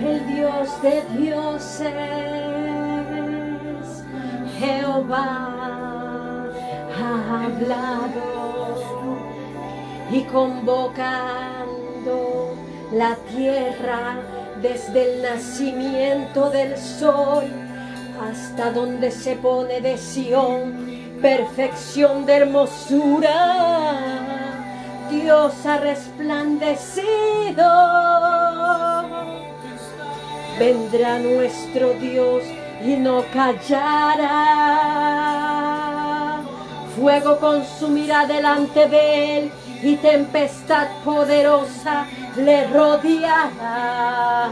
El 0.00 0.26
Dios 0.34 0.82
de 0.82 1.02
dioses, 1.18 1.92
Jehová 4.58 6.48
ha 6.96 7.44
hablado 7.44 8.22
y 10.10 10.22
convocando 10.24 11.52
la 12.92 13.16
tierra 13.34 14.16
desde 14.60 15.14
el 15.14 15.22
nacimiento 15.22 16.50
del 16.50 16.76
sol 16.76 17.44
hasta 18.30 18.70
donde 18.70 19.10
se 19.10 19.34
pone 19.36 19.80
de 19.80 19.96
Sión, 19.96 21.18
perfección 21.20 22.26
de 22.26 22.36
hermosura. 22.36 23.98
Dios 25.10 25.54
ha 25.66 25.78
resplandecido. 25.78 26.92
Vendrá 30.58 31.18
nuestro 31.18 31.94
Dios 31.94 32.44
y 32.84 32.96
no 32.96 33.24
callará. 33.32 34.42
Fuego 36.96 37.38
consumirá 37.38 38.26
delante 38.26 38.86
de 38.86 39.38
él 39.38 39.50
y 39.82 39.96
tempestad 39.96 40.88
poderosa 41.04 42.06
le 42.36 42.68
rodeará. 42.68 44.50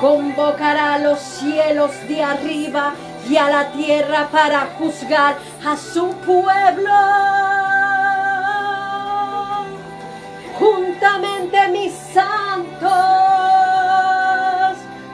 Convocará 0.00 0.94
a 0.94 0.98
los 0.98 1.20
cielos 1.20 1.92
de 2.08 2.22
arriba 2.22 2.94
y 3.28 3.36
a 3.36 3.48
la 3.48 3.70
tierra 3.70 4.28
para 4.32 4.66
juzgar 4.78 5.36
a 5.64 5.76
su 5.76 6.08
pueblo. 6.26 6.90
Juntamente 10.58 11.68
mis 11.68 11.92
santos, 12.12 12.90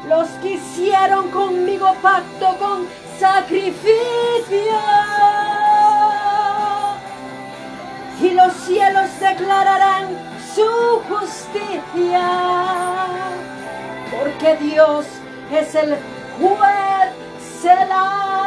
los 0.09 0.29
que 0.43 0.53
hicieron 0.53 1.31
conmigo 1.31 1.95
pacto 2.03 2.57
con 2.59 2.87
sacrificio 3.19 4.79
y 8.21 8.31
los 8.31 8.53
cielos 8.53 9.09
declararán 9.21 10.09
su 10.55 11.03
justicia, 11.09 12.27
porque 14.11 14.57
Dios 14.57 15.07
es 15.53 15.75
el 15.75 15.97
juez 16.41 17.13
Selah. 17.63 18.39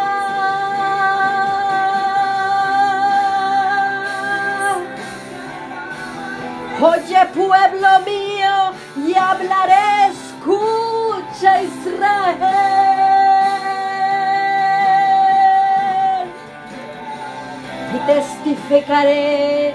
Oye 6.81 7.25
pueblo 7.33 7.99
mío 8.05 8.71
y 9.07 9.15
hablaré, 9.15 10.07
escucha 10.11 11.61
Israel 11.61 12.90
testificaré 18.05 19.73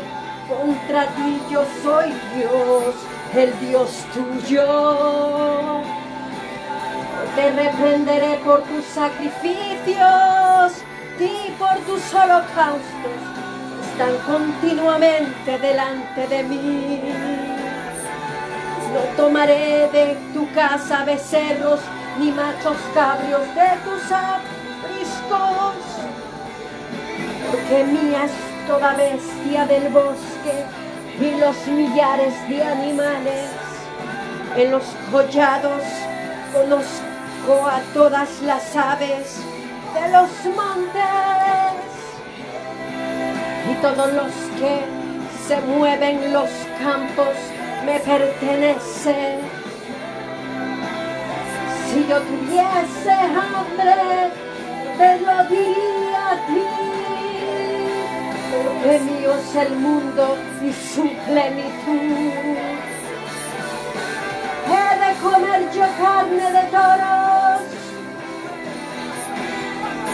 contra 0.48 1.06
ti 1.08 1.40
yo 1.50 1.64
soy 1.82 2.12
Dios, 2.34 2.94
el 3.34 3.58
Dios 3.60 3.90
tuyo. 4.14 5.82
Te 7.34 7.50
reprenderé 7.50 8.38
por 8.44 8.62
tus 8.62 8.84
sacrificios 8.84 10.72
y 11.18 11.50
por 11.58 11.76
tus 11.86 12.14
holocaustos. 12.14 13.18
Están 13.90 14.16
continuamente 14.26 15.58
delante 15.58 16.26
de 16.28 16.42
mí. 16.42 17.00
No 18.92 19.00
tomaré 19.16 19.88
de 19.92 20.16
tu 20.32 20.50
casa 20.52 21.04
becerros 21.04 21.80
ni 22.18 22.30
machos 22.30 22.76
cabrios 22.94 23.42
de 23.54 23.76
tus 23.84 24.12
apriscos 24.12 25.95
porque 27.56 27.84
mía 27.84 28.24
es 28.24 28.32
toda 28.66 28.94
bestia 28.94 29.66
del 29.66 29.88
bosque 29.88 30.64
y 31.20 31.40
los 31.40 31.66
millares 31.66 32.34
de 32.48 32.62
animales. 32.62 33.50
En 34.56 34.70
los 34.70 34.84
collados 35.10 35.82
conozco 36.52 37.66
a 37.66 37.80
todas 37.94 38.28
las 38.42 38.76
aves 38.76 39.40
de 39.94 40.08
los 40.10 40.30
montes 40.54 41.76
y 43.70 43.74
todos 43.80 44.12
los 44.12 44.32
que 44.58 44.80
se 45.46 45.60
mueven 45.62 46.22
en 46.24 46.32
los 46.32 46.50
campos 46.82 47.34
me 47.84 47.98
pertenecen. 48.00 49.40
Si 51.88 52.06
yo 52.06 52.20
tuviese 52.20 53.12
hambre, 53.12 54.30
te 54.98 55.20
lo 55.20 55.44
diría 55.44 56.32
a 56.32 56.46
ti 56.46 56.95
porque 58.64 58.98
mío 59.00 59.34
es 59.34 59.56
el 59.56 59.76
mundo 59.76 60.36
y 60.62 60.72
su 60.72 61.02
plenitud. 61.26 62.32
He 64.68 64.88
de 65.02 65.10
comer 65.22 65.70
yo 65.72 65.86
carne 66.00 66.52
de 66.52 66.62
toros, 66.70 67.60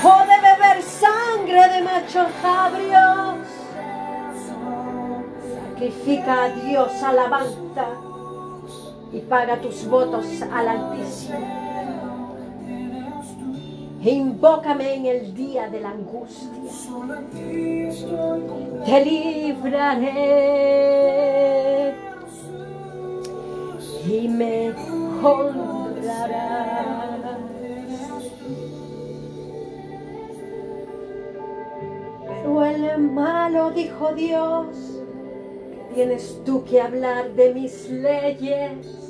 o 0.04 0.18
de 0.30 0.36
beber 0.48 0.82
sangre 0.82 1.68
de 1.68 1.82
machos 1.82 2.28
cabrios. 2.42 3.38
Sacrifica 5.72 6.44
a 6.44 6.48
Dios 6.48 7.02
alabanza 7.02 7.86
y 9.12 9.20
paga 9.20 9.60
tus 9.60 9.86
votos 9.86 10.26
al 10.52 10.68
Altísimo. 10.68 11.71
E 14.04 14.10
invócame 14.10 14.94
en 14.94 15.06
el 15.06 15.32
día 15.32 15.68
de 15.68 15.80
la 15.80 15.90
angustia. 15.90 16.48
Te 18.84 19.04
libraré 19.04 20.12
y 24.08 24.28
me 24.28 24.74
honrarás. 25.22 26.72
Pero 32.26 32.64
el 32.64 32.98
malo 32.98 33.70
dijo 33.70 34.12
Dios, 34.14 34.66
tienes 35.94 36.42
tú 36.44 36.64
que 36.64 36.80
hablar 36.80 37.34
de 37.34 37.54
mis 37.54 37.88
leyes 37.88 39.01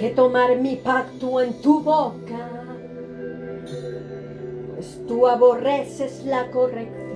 que 0.00 0.08
tomar 0.08 0.56
mi 0.56 0.76
pacto 0.76 1.42
en 1.42 1.60
tu 1.60 1.80
boca, 1.80 2.48
pues 4.74 4.98
tú 5.06 5.26
aborreces 5.26 6.24
la 6.24 6.50
corrección 6.50 7.10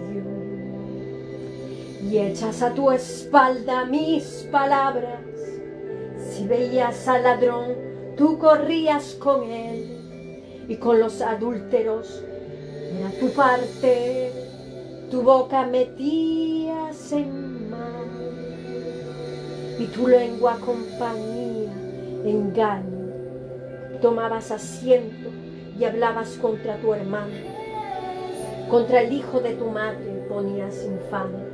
y 2.03 2.19
echas 2.19 2.61
a 2.61 2.75
tu 2.75 2.91
espalda 2.91 3.87
mis 3.87 4.47
palabras. 4.53 5.23
Si 6.31 6.47
veías 6.47 7.09
al 7.09 7.23
ladrón, 7.23 7.75
tú 8.19 8.39
corrías 8.39 9.15
con 9.15 9.51
él 9.51 10.67
y 10.69 10.77
con 10.77 11.01
los 11.01 11.23
adúlteros 11.23 12.23
era 12.99 13.11
tu 13.19 13.31
parte, 13.31 14.31
tu 15.11 15.23
boca 15.23 15.65
metías 15.65 17.13
en 17.13 17.71
mal 17.71 18.05
y 19.79 19.87
tu 19.87 20.07
lengua 20.07 20.59
compañía, 20.61 21.73
engaño. 22.25 23.13
Tomabas 24.01 24.51
asiento 24.51 25.31
y 25.79 25.85
hablabas 25.85 26.31
contra 26.41 26.77
tu 26.79 26.95
hermano, 26.95 27.35
contra 28.69 29.03
el 29.03 29.13
hijo 29.13 29.41
de 29.41 29.55
tu 29.55 29.67
madre 29.67 30.25
ponías 30.29 30.85
infamia. 30.85 31.45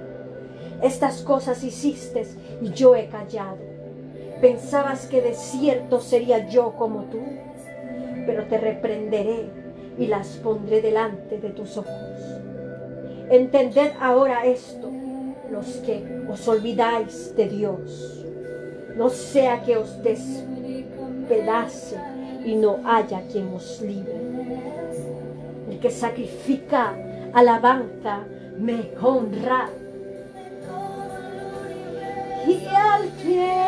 Estas 0.83 1.23
cosas 1.23 1.63
hiciste 1.63 2.27
y 2.63 2.71
yo 2.71 2.95
he 2.95 3.09
callado. 3.09 3.59
Pensabas 4.41 5.07
que 5.07 5.21
de 5.21 5.35
cierto 5.35 6.01
sería 6.01 6.49
yo 6.49 6.73
como 6.73 7.05
tú, 7.05 7.21
pero 8.27 8.45
te 8.45 8.59
reprenderé 8.59 9.51
y 9.99 10.07
las 10.07 10.29
pondré 10.37 10.81
delante 10.81 11.39
de 11.39 11.51
tus 11.51 11.77
ojos. 11.77 11.93
Entended 13.29 13.93
ahora 14.01 14.47
esto, 14.47 14.91
los 15.51 15.67
que 15.85 16.25
os 16.29 16.49
olvidáis 16.49 17.35
de 17.37 17.49
Dios, 17.49 18.25
no 18.97 19.11
sea 19.11 19.63
que 19.63 19.77
os 19.77 20.03
despedace 21.31 21.97
y 22.45 22.55
no 22.57 22.81
haya 22.85 23.23
quien 23.31 23.55
os 23.55 23.81
libre. 23.81 24.21
El 25.71 25.79
que 25.79 25.91
sacrifica 25.91 26.95
alabanza 27.33 28.25
me 28.59 28.91
honra 29.01 29.69
y 32.47 32.67
al 32.67 33.09
que 33.23 33.61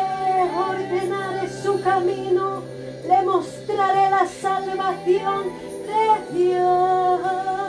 ordenare 0.69 1.47
su 1.47 1.81
camino, 1.81 2.63
le 3.07 3.21
mostraré 3.23 4.09
la 4.09 4.25
salvación 4.25 5.43
de 5.87 6.37
Dios. 6.37 7.62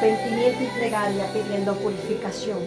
Arrepentimiento 0.00 0.64
y 0.64 0.66
plegaria 0.78 1.26
pidiendo 1.30 1.74
purificación. 1.74 2.58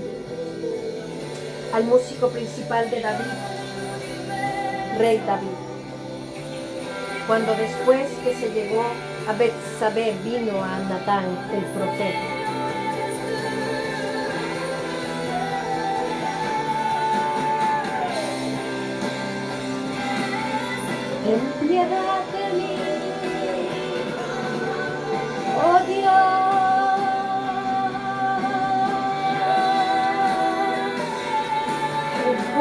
Al 1.74 1.84
músico 1.86 2.30
principal 2.30 2.92
de 2.92 3.02
David, 3.02 3.34
Rey 5.00 5.18
David 5.26 5.74
cuando 7.28 7.56
después 7.56 8.08
que 8.24 8.36
se 8.36 8.50
llegó 8.52 8.84
a 9.28 9.34
Betsabé 9.34 10.14
vino 10.24 10.62
a 10.64 10.78
Natán 10.80 11.26
el 11.54 11.64
profeta. 11.72 12.20
Ten 21.24 21.68
piedad 21.68 22.33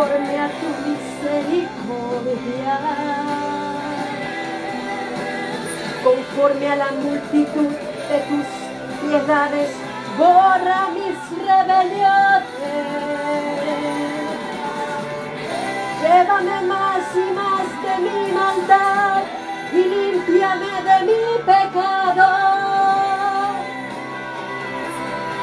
conforme 0.03 0.37
a 0.37 0.49
tu 0.49 0.67
misericordia 0.89 2.77
conforme 6.03 6.67
a 6.67 6.77
la 6.77 6.91
multitud 6.91 7.69
de 8.11 8.19
tus 8.29 8.47
piedades, 9.01 9.71
borra 10.19 10.89
mis 10.95 11.19
rebeliones. 11.39 12.43
Llévame 16.03 16.59
más 16.63 17.05
y 17.15 17.27
más 17.41 17.69
de 17.85 17.95
mi 18.05 18.21
maldad 18.33 19.23
y 19.73 19.75
límpiame 19.85 20.73
de 20.89 20.97
mi 21.07 21.23
pecado. 21.47 22.29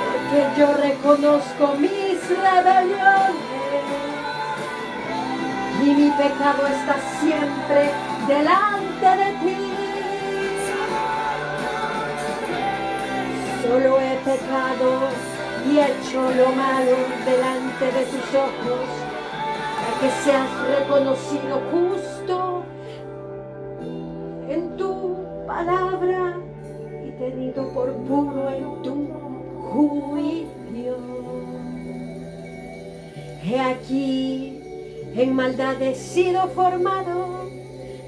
Porque 0.04 0.40
yo 0.58 0.68
reconozco 0.74 1.64
mis 1.78 2.20
rebeliones 2.28 3.39
y 5.90 5.94
mi 5.96 6.10
pecado 6.12 6.68
está 6.68 6.98
siempre 7.20 7.90
delante 8.28 9.08
de 9.22 9.30
ti. 9.42 9.58
Solo 13.64 14.00
he 14.00 14.16
pecado 14.18 15.10
y 15.68 15.80
hecho 15.80 16.22
lo 16.32 16.52
malo 16.52 16.98
delante 17.26 17.86
de 17.86 18.06
tus 18.06 18.36
ojos, 18.36 18.88
para 19.76 20.00
que 20.00 20.10
seas 20.24 20.50
reconocido 20.78 21.62
justo 21.72 22.64
en 24.48 24.78
tu 24.78 25.26
palabra 25.48 26.38
y 27.06 27.12
tenido 27.12 27.68
por 27.74 27.92
puro 27.94 28.50
en 28.50 28.82
tu 28.84 29.08
juicio. 29.72 30.98
He 33.44 33.60
aquí, 33.60 34.59
en 35.16 35.34
maldad 35.34 35.82
he 35.82 35.96
sido 35.96 36.48
formado 36.50 37.50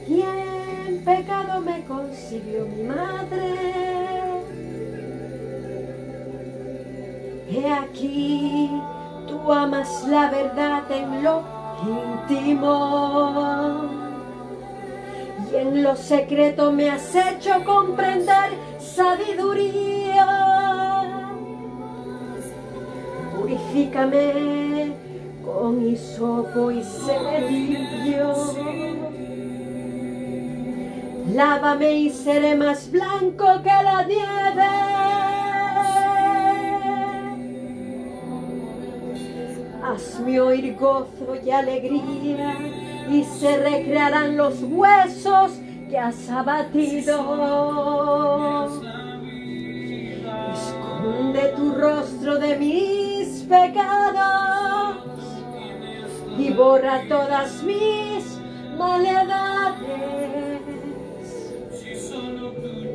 y 0.08 0.22
en 0.22 1.04
pecado 1.04 1.62
me 1.62 1.84
concibió 1.86 2.66
mi 2.66 2.84
madre. 2.84 3.82
He 7.50 7.70
aquí, 7.70 8.70
tú 9.28 9.52
amas 9.52 10.08
la 10.08 10.30
verdad 10.30 10.84
en 10.90 11.24
lo 11.24 11.44
íntimo. 12.28 12.70
Y 15.52 15.56
en 15.56 15.84
lo 15.84 15.96
secreto 15.96 16.72
me 16.72 16.90
has 16.90 17.14
hecho 17.14 17.64
comprender 17.66 18.52
sabiduría. 18.80 20.26
Purifícame 23.36 24.71
con 25.54 25.88
hisopo 25.88 26.72
y 26.72 26.84
limpio. 27.50 28.34
Lávame 31.34 31.94
y 31.94 32.10
seré 32.10 32.56
más 32.56 32.92
blanco 32.92 33.46
que 33.64 33.70
la 33.70 34.04
nieve. 34.04 34.70
Hazme 39.84 40.40
oír 40.40 40.76
gozo 40.78 41.36
y 41.44 41.52
alegría 41.52 42.56
y 43.10 43.24
se 43.24 43.58
recrearán 43.58 44.38
los 44.38 44.62
huesos 44.64 45.52
que 45.90 45.98
has 45.98 46.30
abatido. 46.30 47.18
Esconde 50.54 51.54
tu 51.56 51.74
rostro 51.74 52.40
de 52.40 52.58
mis 52.58 53.44
pecados 53.44 54.61
y 56.42 56.50
borra 56.52 57.04
todas 57.08 57.62
mis 57.64 58.40
maldades. 58.78 60.62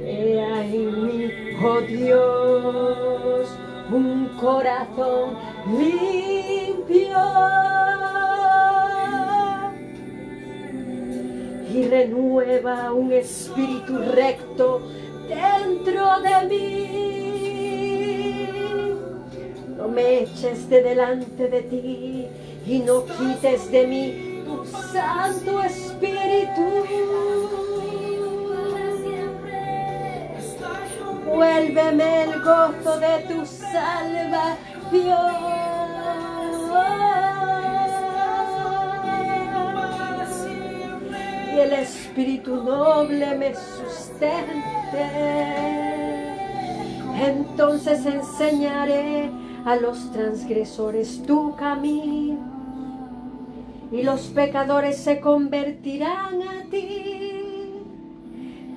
Crea 0.02 0.64
en 0.66 1.06
mí, 1.06 1.30
oh 1.62 1.80
Dios, 1.80 3.48
un 3.90 4.28
corazón 4.40 5.36
limpio 5.78 7.18
y 11.72 11.84
renueva 11.88 12.92
un 12.92 13.12
espíritu 13.12 13.98
recto 14.14 14.80
dentro 15.28 16.20
de 16.20 16.48
mí. 16.48 16.86
No 19.76 19.86
me 19.88 20.22
eches 20.22 20.68
de 20.68 20.82
delante 20.82 21.48
de 21.48 21.62
ti 21.62 22.26
y 22.66 22.80
no 22.80 23.04
quites 23.04 23.70
de 23.70 23.86
mí 23.86 24.42
tu 24.44 24.64
Santo 24.64 25.62
Espíritu. 25.62 26.84
Vuélveme 31.26 32.22
el 32.24 32.42
gozo 32.42 32.98
de 32.98 33.18
tu 33.28 33.46
salvación. 33.46 34.56
Y 41.54 41.58
el 41.58 41.72
espíritu 41.72 42.56
noble 42.56 43.34
me 43.36 43.54
sustente. 43.54 45.06
Entonces 47.18 48.04
enseñaré 48.04 49.30
a 49.64 49.76
los 49.76 50.12
transgresores 50.12 51.22
tu 51.26 51.56
camino 51.56 52.45
y 53.92 54.02
los 54.02 54.22
pecadores 54.28 54.96
se 54.96 55.20
convertirán 55.20 56.42
a 56.42 56.64
ti. 56.70 57.26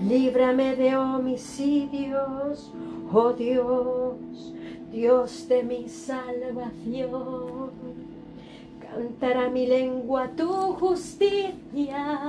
Líbrame 0.07 0.75
de 0.75 0.95
homicidios, 0.95 2.71
oh 3.11 3.33
Dios, 3.33 4.53
Dios 4.91 5.47
de 5.47 5.63
mi 5.63 5.89
salvación. 5.89 7.71
Cantará 8.79 9.49
mi 9.49 9.67
lengua 9.67 10.29
tu 10.35 10.47
justicia. 10.73 12.19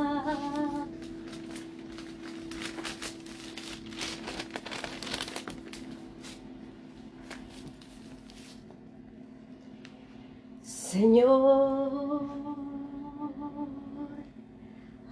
Señor, 10.62 12.39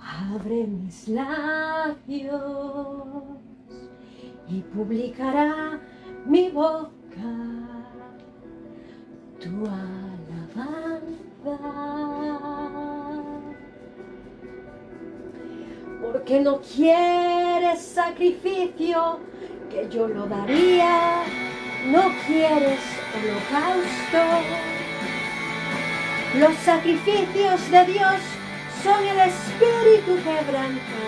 abre 0.09 0.67
mis 0.67 1.09
labios 1.09 2.39
y 4.49 4.61
publicará 4.63 5.79
mi 6.25 6.49
boca 6.49 6.99
tu 9.39 9.67
alabanza. 9.67 10.79
Porque 16.01 16.41
no 16.41 16.61
quieres 16.61 17.81
sacrificio 17.81 19.21
que 19.71 19.89
yo 19.91 20.09
lo 20.09 20.27
daría, 20.27 21.23
no 21.87 22.03
quieres 22.27 22.81
holocausto. 23.15 24.23
Los 26.39 26.55
sacrificios 26.57 27.71
de 27.71 27.85
Dios 27.85 28.38
son 28.83 29.05
el 29.05 29.21
espíritu 29.21 30.17
quebranta. 30.23 31.03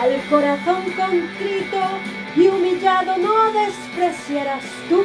Al 0.00 0.20
corazón 0.28 0.82
contrito 0.96 1.82
y 2.36 2.48
humillado 2.48 3.16
no 3.16 3.52
despreciarás 3.52 4.64
tú, 4.88 5.04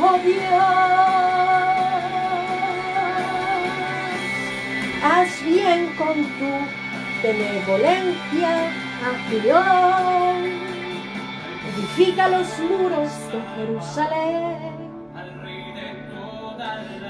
oh 0.00 0.18
Dios. 0.24 0.44
Haz 5.02 5.42
bien 5.44 5.94
con 5.98 6.14
tu 6.14 6.50
benevolencia 7.22 8.70
a 9.04 9.10
Edifica 11.66 12.28
los 12.28 12.58
muros 12.60 13.10
de 13.32 13.40
Jerusalén 13.56 14.83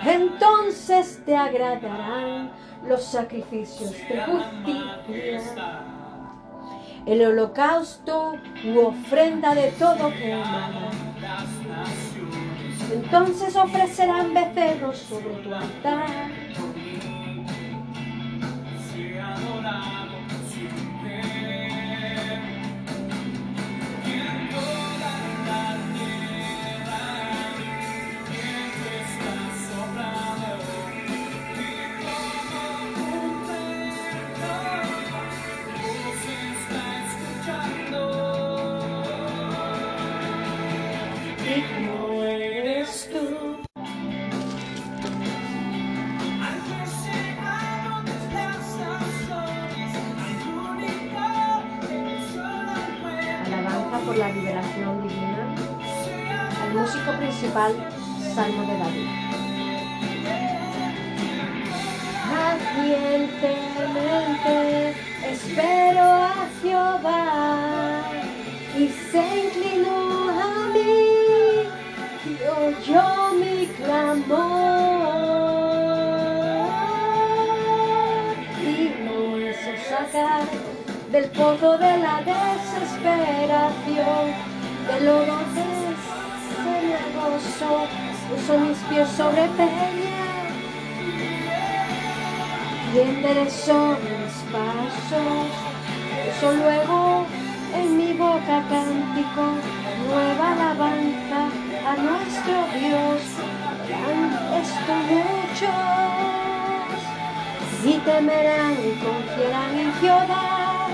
entonces 0.06 1.22
te 1.24 1.36
agradarán 1.36 2.50
los 2.86 3.02
sacrificios 3.04 3.92
de 3.92 4.22
justicia, 4.22 5.80
el 7.06 7.22
holocausto 7.26 8.34
u 8.64 8.78
ofrenda 8.80 9.54
de 9.54 9.70
todo 9.72 10.10
quemada. 10.10 10.90
Entonces 12.92 13.56
ofrecerán 13.56 14.34
becerros 14.34 14.98
sobre 14.98 15.34
tu 15.42 15.54
altar. 15.54 16.06
Salmo 58.34 58.62
de 58.62 58.78
David. 58.78 59.08
Pacientemente 62.30 64.94
espero 65.30 66.02
a 66.02 66.48
Jehová 66.62 68.04
y 68.78 68.88
se 68.88 69.22
inclinó 69.44 70.30
a 70.30 70.72
mí 70.72 71.68
y 72.24 72.26
oyó 72.58 73.04
mi 73.34 73.66
clamor 73.66 74.32
y 78.62 78.64
me 79.04 79.16
hizo 79.50 79.72
sacar 79.90 80.44
del 81.12 81.26
pozo 81.30 81.70
de 81.76 81.92
la 81.98 82.22
desesperación, 82.24 84.24
del 84.88 85.04
lodo 85.04 85.36
puso 87.38 88.58
mis 88.58 88.78
pies 88.88 89.08
sobre 89.16 89.48
peña. 89.48 90.22
Y 92.94 92.98
enderezó 92.98 93.96
mis 94.04 94.34
pasos, 94.52 95.50
puso 96.24 96.52
luego 96.52 97.26
en 97.74 97.96
mi 97.96 98.12
boca 98.12 98.62
cántico, 98.68 99.44
nueva 100.06 100.52
alabanza 100.52 101.48
a 101.86 101.96
nuestro 101.96 102.56
Dios, 102.78 103.22
esto 104.62 104.94
muchos, 105.10 105.74
y 107.84 107.98
temerán 107.98 108.72
y 108.72 108.92
confiarán 109.04 109.78
en 109.78 109.92
Jehová, 109.94 110.88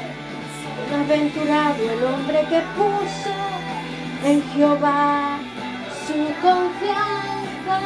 aventurado 1.05 1.91
el 1.91 2.05
hombre 2.05 2.41
que 2.49 2.61
puso 2.77 3.35
en 4.25 4.43
Jehová 4.53 5.40
su 6.11 6.25
confianza 6.43 7.79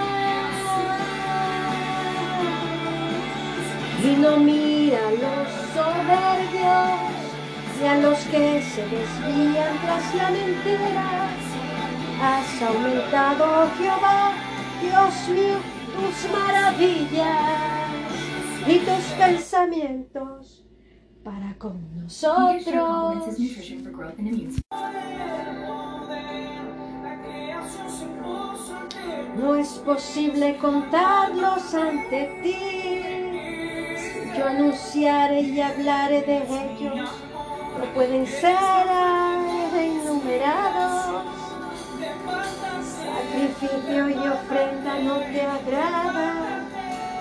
y 4.02 4.16
no 4.16 4.36
mira 4.38 4.98
a 5.08 5.10
los 5.10 5.48
soberbios 5.74 7.00
ni 7.80 7.86
a 7.86 7.98
los 7.98 8.18
que 8.26 8.62
se 8.62 8.82
desvían 8.82 9.78
tras 9.82 10.14
la 10.14 10.30
mentira. 10.30 11.28
Has 12.22 12.62
aumentado, 12.62 13.68
Jehová, 13.76 14.32
Dios 14.80 15.28
mío, 15.28 15.58
tus 15.94 16.32
maravillas 16.32 17.90
y 18.66 18.78
tus 18.78 19.04
pensamientos 19.18 20.64
para 21.22 21.54
con 21.58 22.02
nosotros. 22.02 23.36
No 29.36 29.56
es 29.56 29.68
posible 29.84 30.56
contarlos 30.58 31.74
ante 31.74 32.40
ti. 32.42 32.56
yo 34.36 34.46
anunciaré 34.46 35.40
y 35.40 35.60
hablaré 35.60 36.22
de 36.22 36.38
ellos, 36.38 37.10
no 37.78 37.84
pueden 37.94 38.26
ser 38.26 38.56
enumerados. 39.76 41.24
Sacrificio 42.82 44.08
y 44.08 44.28
ofrenda 44.28 44.98
no 45.00 45.18
te 45.18 45.42
agrada. 45.42 46.64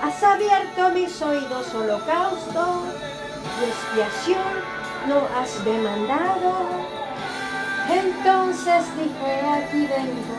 Has 0.01 0.23
abierto 0.23 0.89
mis 0.93 1.21
oídos, 1.21 1.73
holocausto 1.73 2.83
y 3.59 3.65
expiación 3.69 4.83
no 5.07 5.21
has 5.37 5.63
demandado. 5.63 7.02
Entonces 8.25 8.85
dije, 8.95 9.31
aquí 9.51 9.81
vengo 9.85 10.35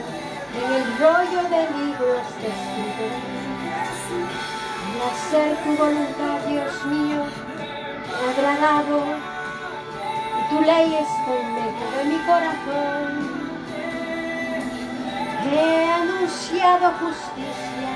en 0.56 0.68
el 0.72 0.84
rollo 0.98 1.42
de 1.50 1.60
libros 1.78 2.24
escritos. 2.40 3.14
Y 4.88 4.92
hacer 5.04 5.50
tu 5.62 5.70
voluntad, 5.76 6.38
Dios 6.48 6.74
mío, 6.86 7.20
agradado. 8.30 8.96
Y 10.38 10.40
tu 10.48 10.58
ley 10.62 10.88
está 10.94 11.32
en 11.36 11.46
de 11.94 12.04
mi 12.08 12.18
corazón. 12.24 13.10
He 15.52 15.90
anunciado 15.90 16.84
justicia 17.00 17.90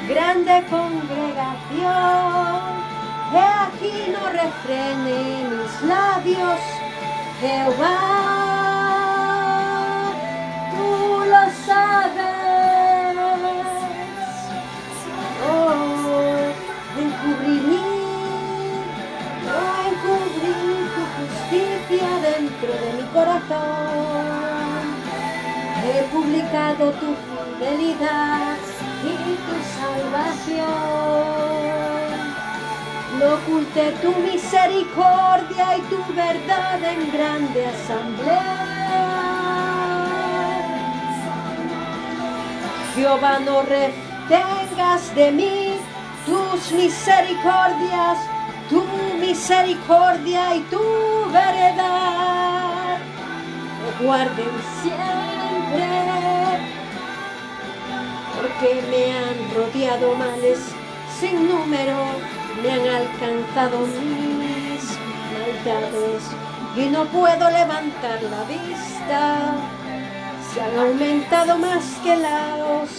en 0.00 0.08
grande 0.08 0.54
congregación. 0.68 1.92
He 3.32 3.38
aquí 3.38 3.94
no 4.10 4.22
refrene 4.30 5.18
mis 5.48 5.72
labios, 5.82 6.60
Jehová. 7.40 8.41
No 16.94 17.08
encubrir, 17.08 17.62
no 19.46 19.60
encubrir 19.88 20.82
tu 20.94 21.02
justicia 21.16 22.08
dentro 22.30 22.70
de 22.82 22.88
mi 22.98 23.06
corazón. 23.12 24.84
He 25.84 26.02
publicado 26.12 26.84
tu 26.92 27.08
fidelidad 27.24 28.56
y 29.02 29.14
tu 29.46 29.56
salvación. 29.78 30.62
No 33.18 33.26
oculte 33.34 33.82
tu 34.02 34.10
misericordia 34.20 35.66
y 35.78 35.80
tu 35.82 35.98
verdad 36.14 36.78
en 36.84 37.00
grande 37.12 37.66
asamblea. 37.66 38.61
Jehová, 42.94 43.38
no 43.38 43.62
retengas 43.62 45.14
de 45.14 45.32
mí 45.32 45.78
tus 46.26 46.72
misericordias, 46.72 48.18
tu 48.68 48.84
misericordia 49.18 50.56
y 50.56 50.60
tu 50.62 50.78
verdad. 51.32 52.98
Me 53.80 54.04
guarden 54.06 54.54
siempre, 54.82 55.88
porque 58.36 58.82
me 58.90 59.12
han 59.16 59.54
rodeado 59.54 60.14
males 60.14 60.58
sin 61.18 61.48
número, 61.48 61.96
me 62.62 62.72
han 62.72 62.86
alcanzado 63.00 63.78
mis 63.86 64.98
maldades 65.32 66.22
y 66.76 66.90
no 66.90 67.04
puedo 67.06 67.50
levantar 67.50 68.22
la 68.22 68.44
vista. 68.44 69.81
Se 70.52 70.60
han 70.60 70.78
aumentado 70.78 71.56
más 71.56 71.82
que 72.04 72.14
los 72.14 72.90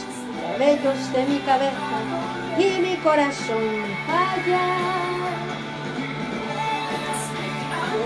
cabellos 0.42 1.14
de 1.14 1.26
mi 1.26 1.38
cabeza 1.40 2.00
y 2.58 2.82
mi 2.82 2.96
corazón 2.98 3.86
falla. 4.08 5.04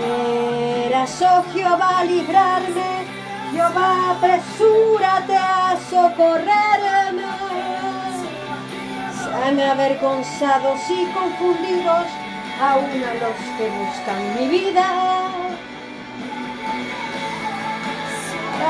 Quieras, 0.04 1.22
oh 1.22 1.44
Jehová, 1.54 2.04
librarme, 2.04 3.06
Jehová, 3.52 4.10
apresúrate 4.10 5.36
a 5.36 5.76
socorrerme. 5.88 7.22
Sean 9.14 9.60
avergonzados 9.60 10.80
y 10.90 11.06
confundidos 11.12 12.06
aún 12.60 13.02
a 13.02 13.14
los 13.14 13.38
que 13.56 13.70
buscan 13.70 14.34
mi 14.38 14.48
vida. 14.48 15.37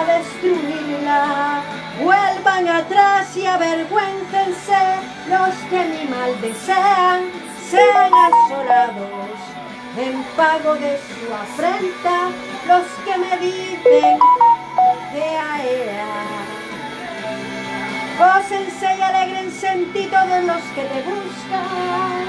Destruirla, 0.07 1.63
vuelvan 2.01 2.69
atrás 2.69 3.37
y 3.37 3.47
avergüéncense 3.47 4.83
los 5.29 5.55
que 5.71 5.85
mi 5.85 6.09
mal 6.09 6.41
desean, 6.41 7.25
sean 7.71 8.13
asolados 8.13 9.49
en 9.97 10.23
pago 10.37 10.75
de 10.75 10.99
su 10.99 11.35
afrenta 11.35 12.31
los 12.67 12.87
que 13.05 13.19
me 13.19 13.37
dicen 13.39 14.19
ea, 15.15 15.65
ea. 15.65 16.49
Gócense 18.19 18.87
y 18.97 19.01
alegrense 19.01 19.67
en 19.67 19.93
ti 19.93 20.09
todos 20.11 20.45
los 20.45 20.63
que 20.75 20.83
te 20.83 21.03
buscan. 21.03 22.27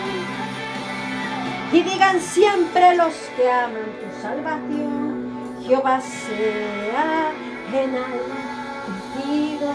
Y 1.72 1.82
digan 1.84 2.20
siempre 2.20 2.96
los 2.96 3.14
que 3.36 3.52
aman 3.52 3.90
tu 4.00 4.22
salvación, 4.22 5.58
Jehová 5.64 6.02
sea 6.02 7.32
enaltecido. 7.74 9.70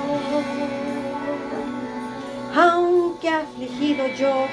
Aunque 2.56 3.28
afligido 3.28 4.06
yo 4.18 4.46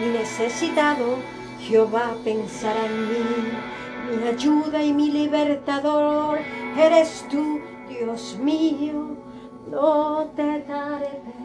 y 0.00 0.08
necesitado, 0.10 1.16
Jehová 1.60 2.14
pensará 2.24 2.86
en 2.86 3.08
mí, 3.08 3.24
mi 4.16 4.28
ayuda 4.28 4.82
y 4.82 4.92
mi 4.92 5.10
libertador, 5.10 6.38
eres 6.78 7.26
tú, 7.30 7.60
Dios 7.88 8.38
mío, 8.38 9.16
no 9.70 10.30
te 10.36 10.62
daré. 10.62 11.39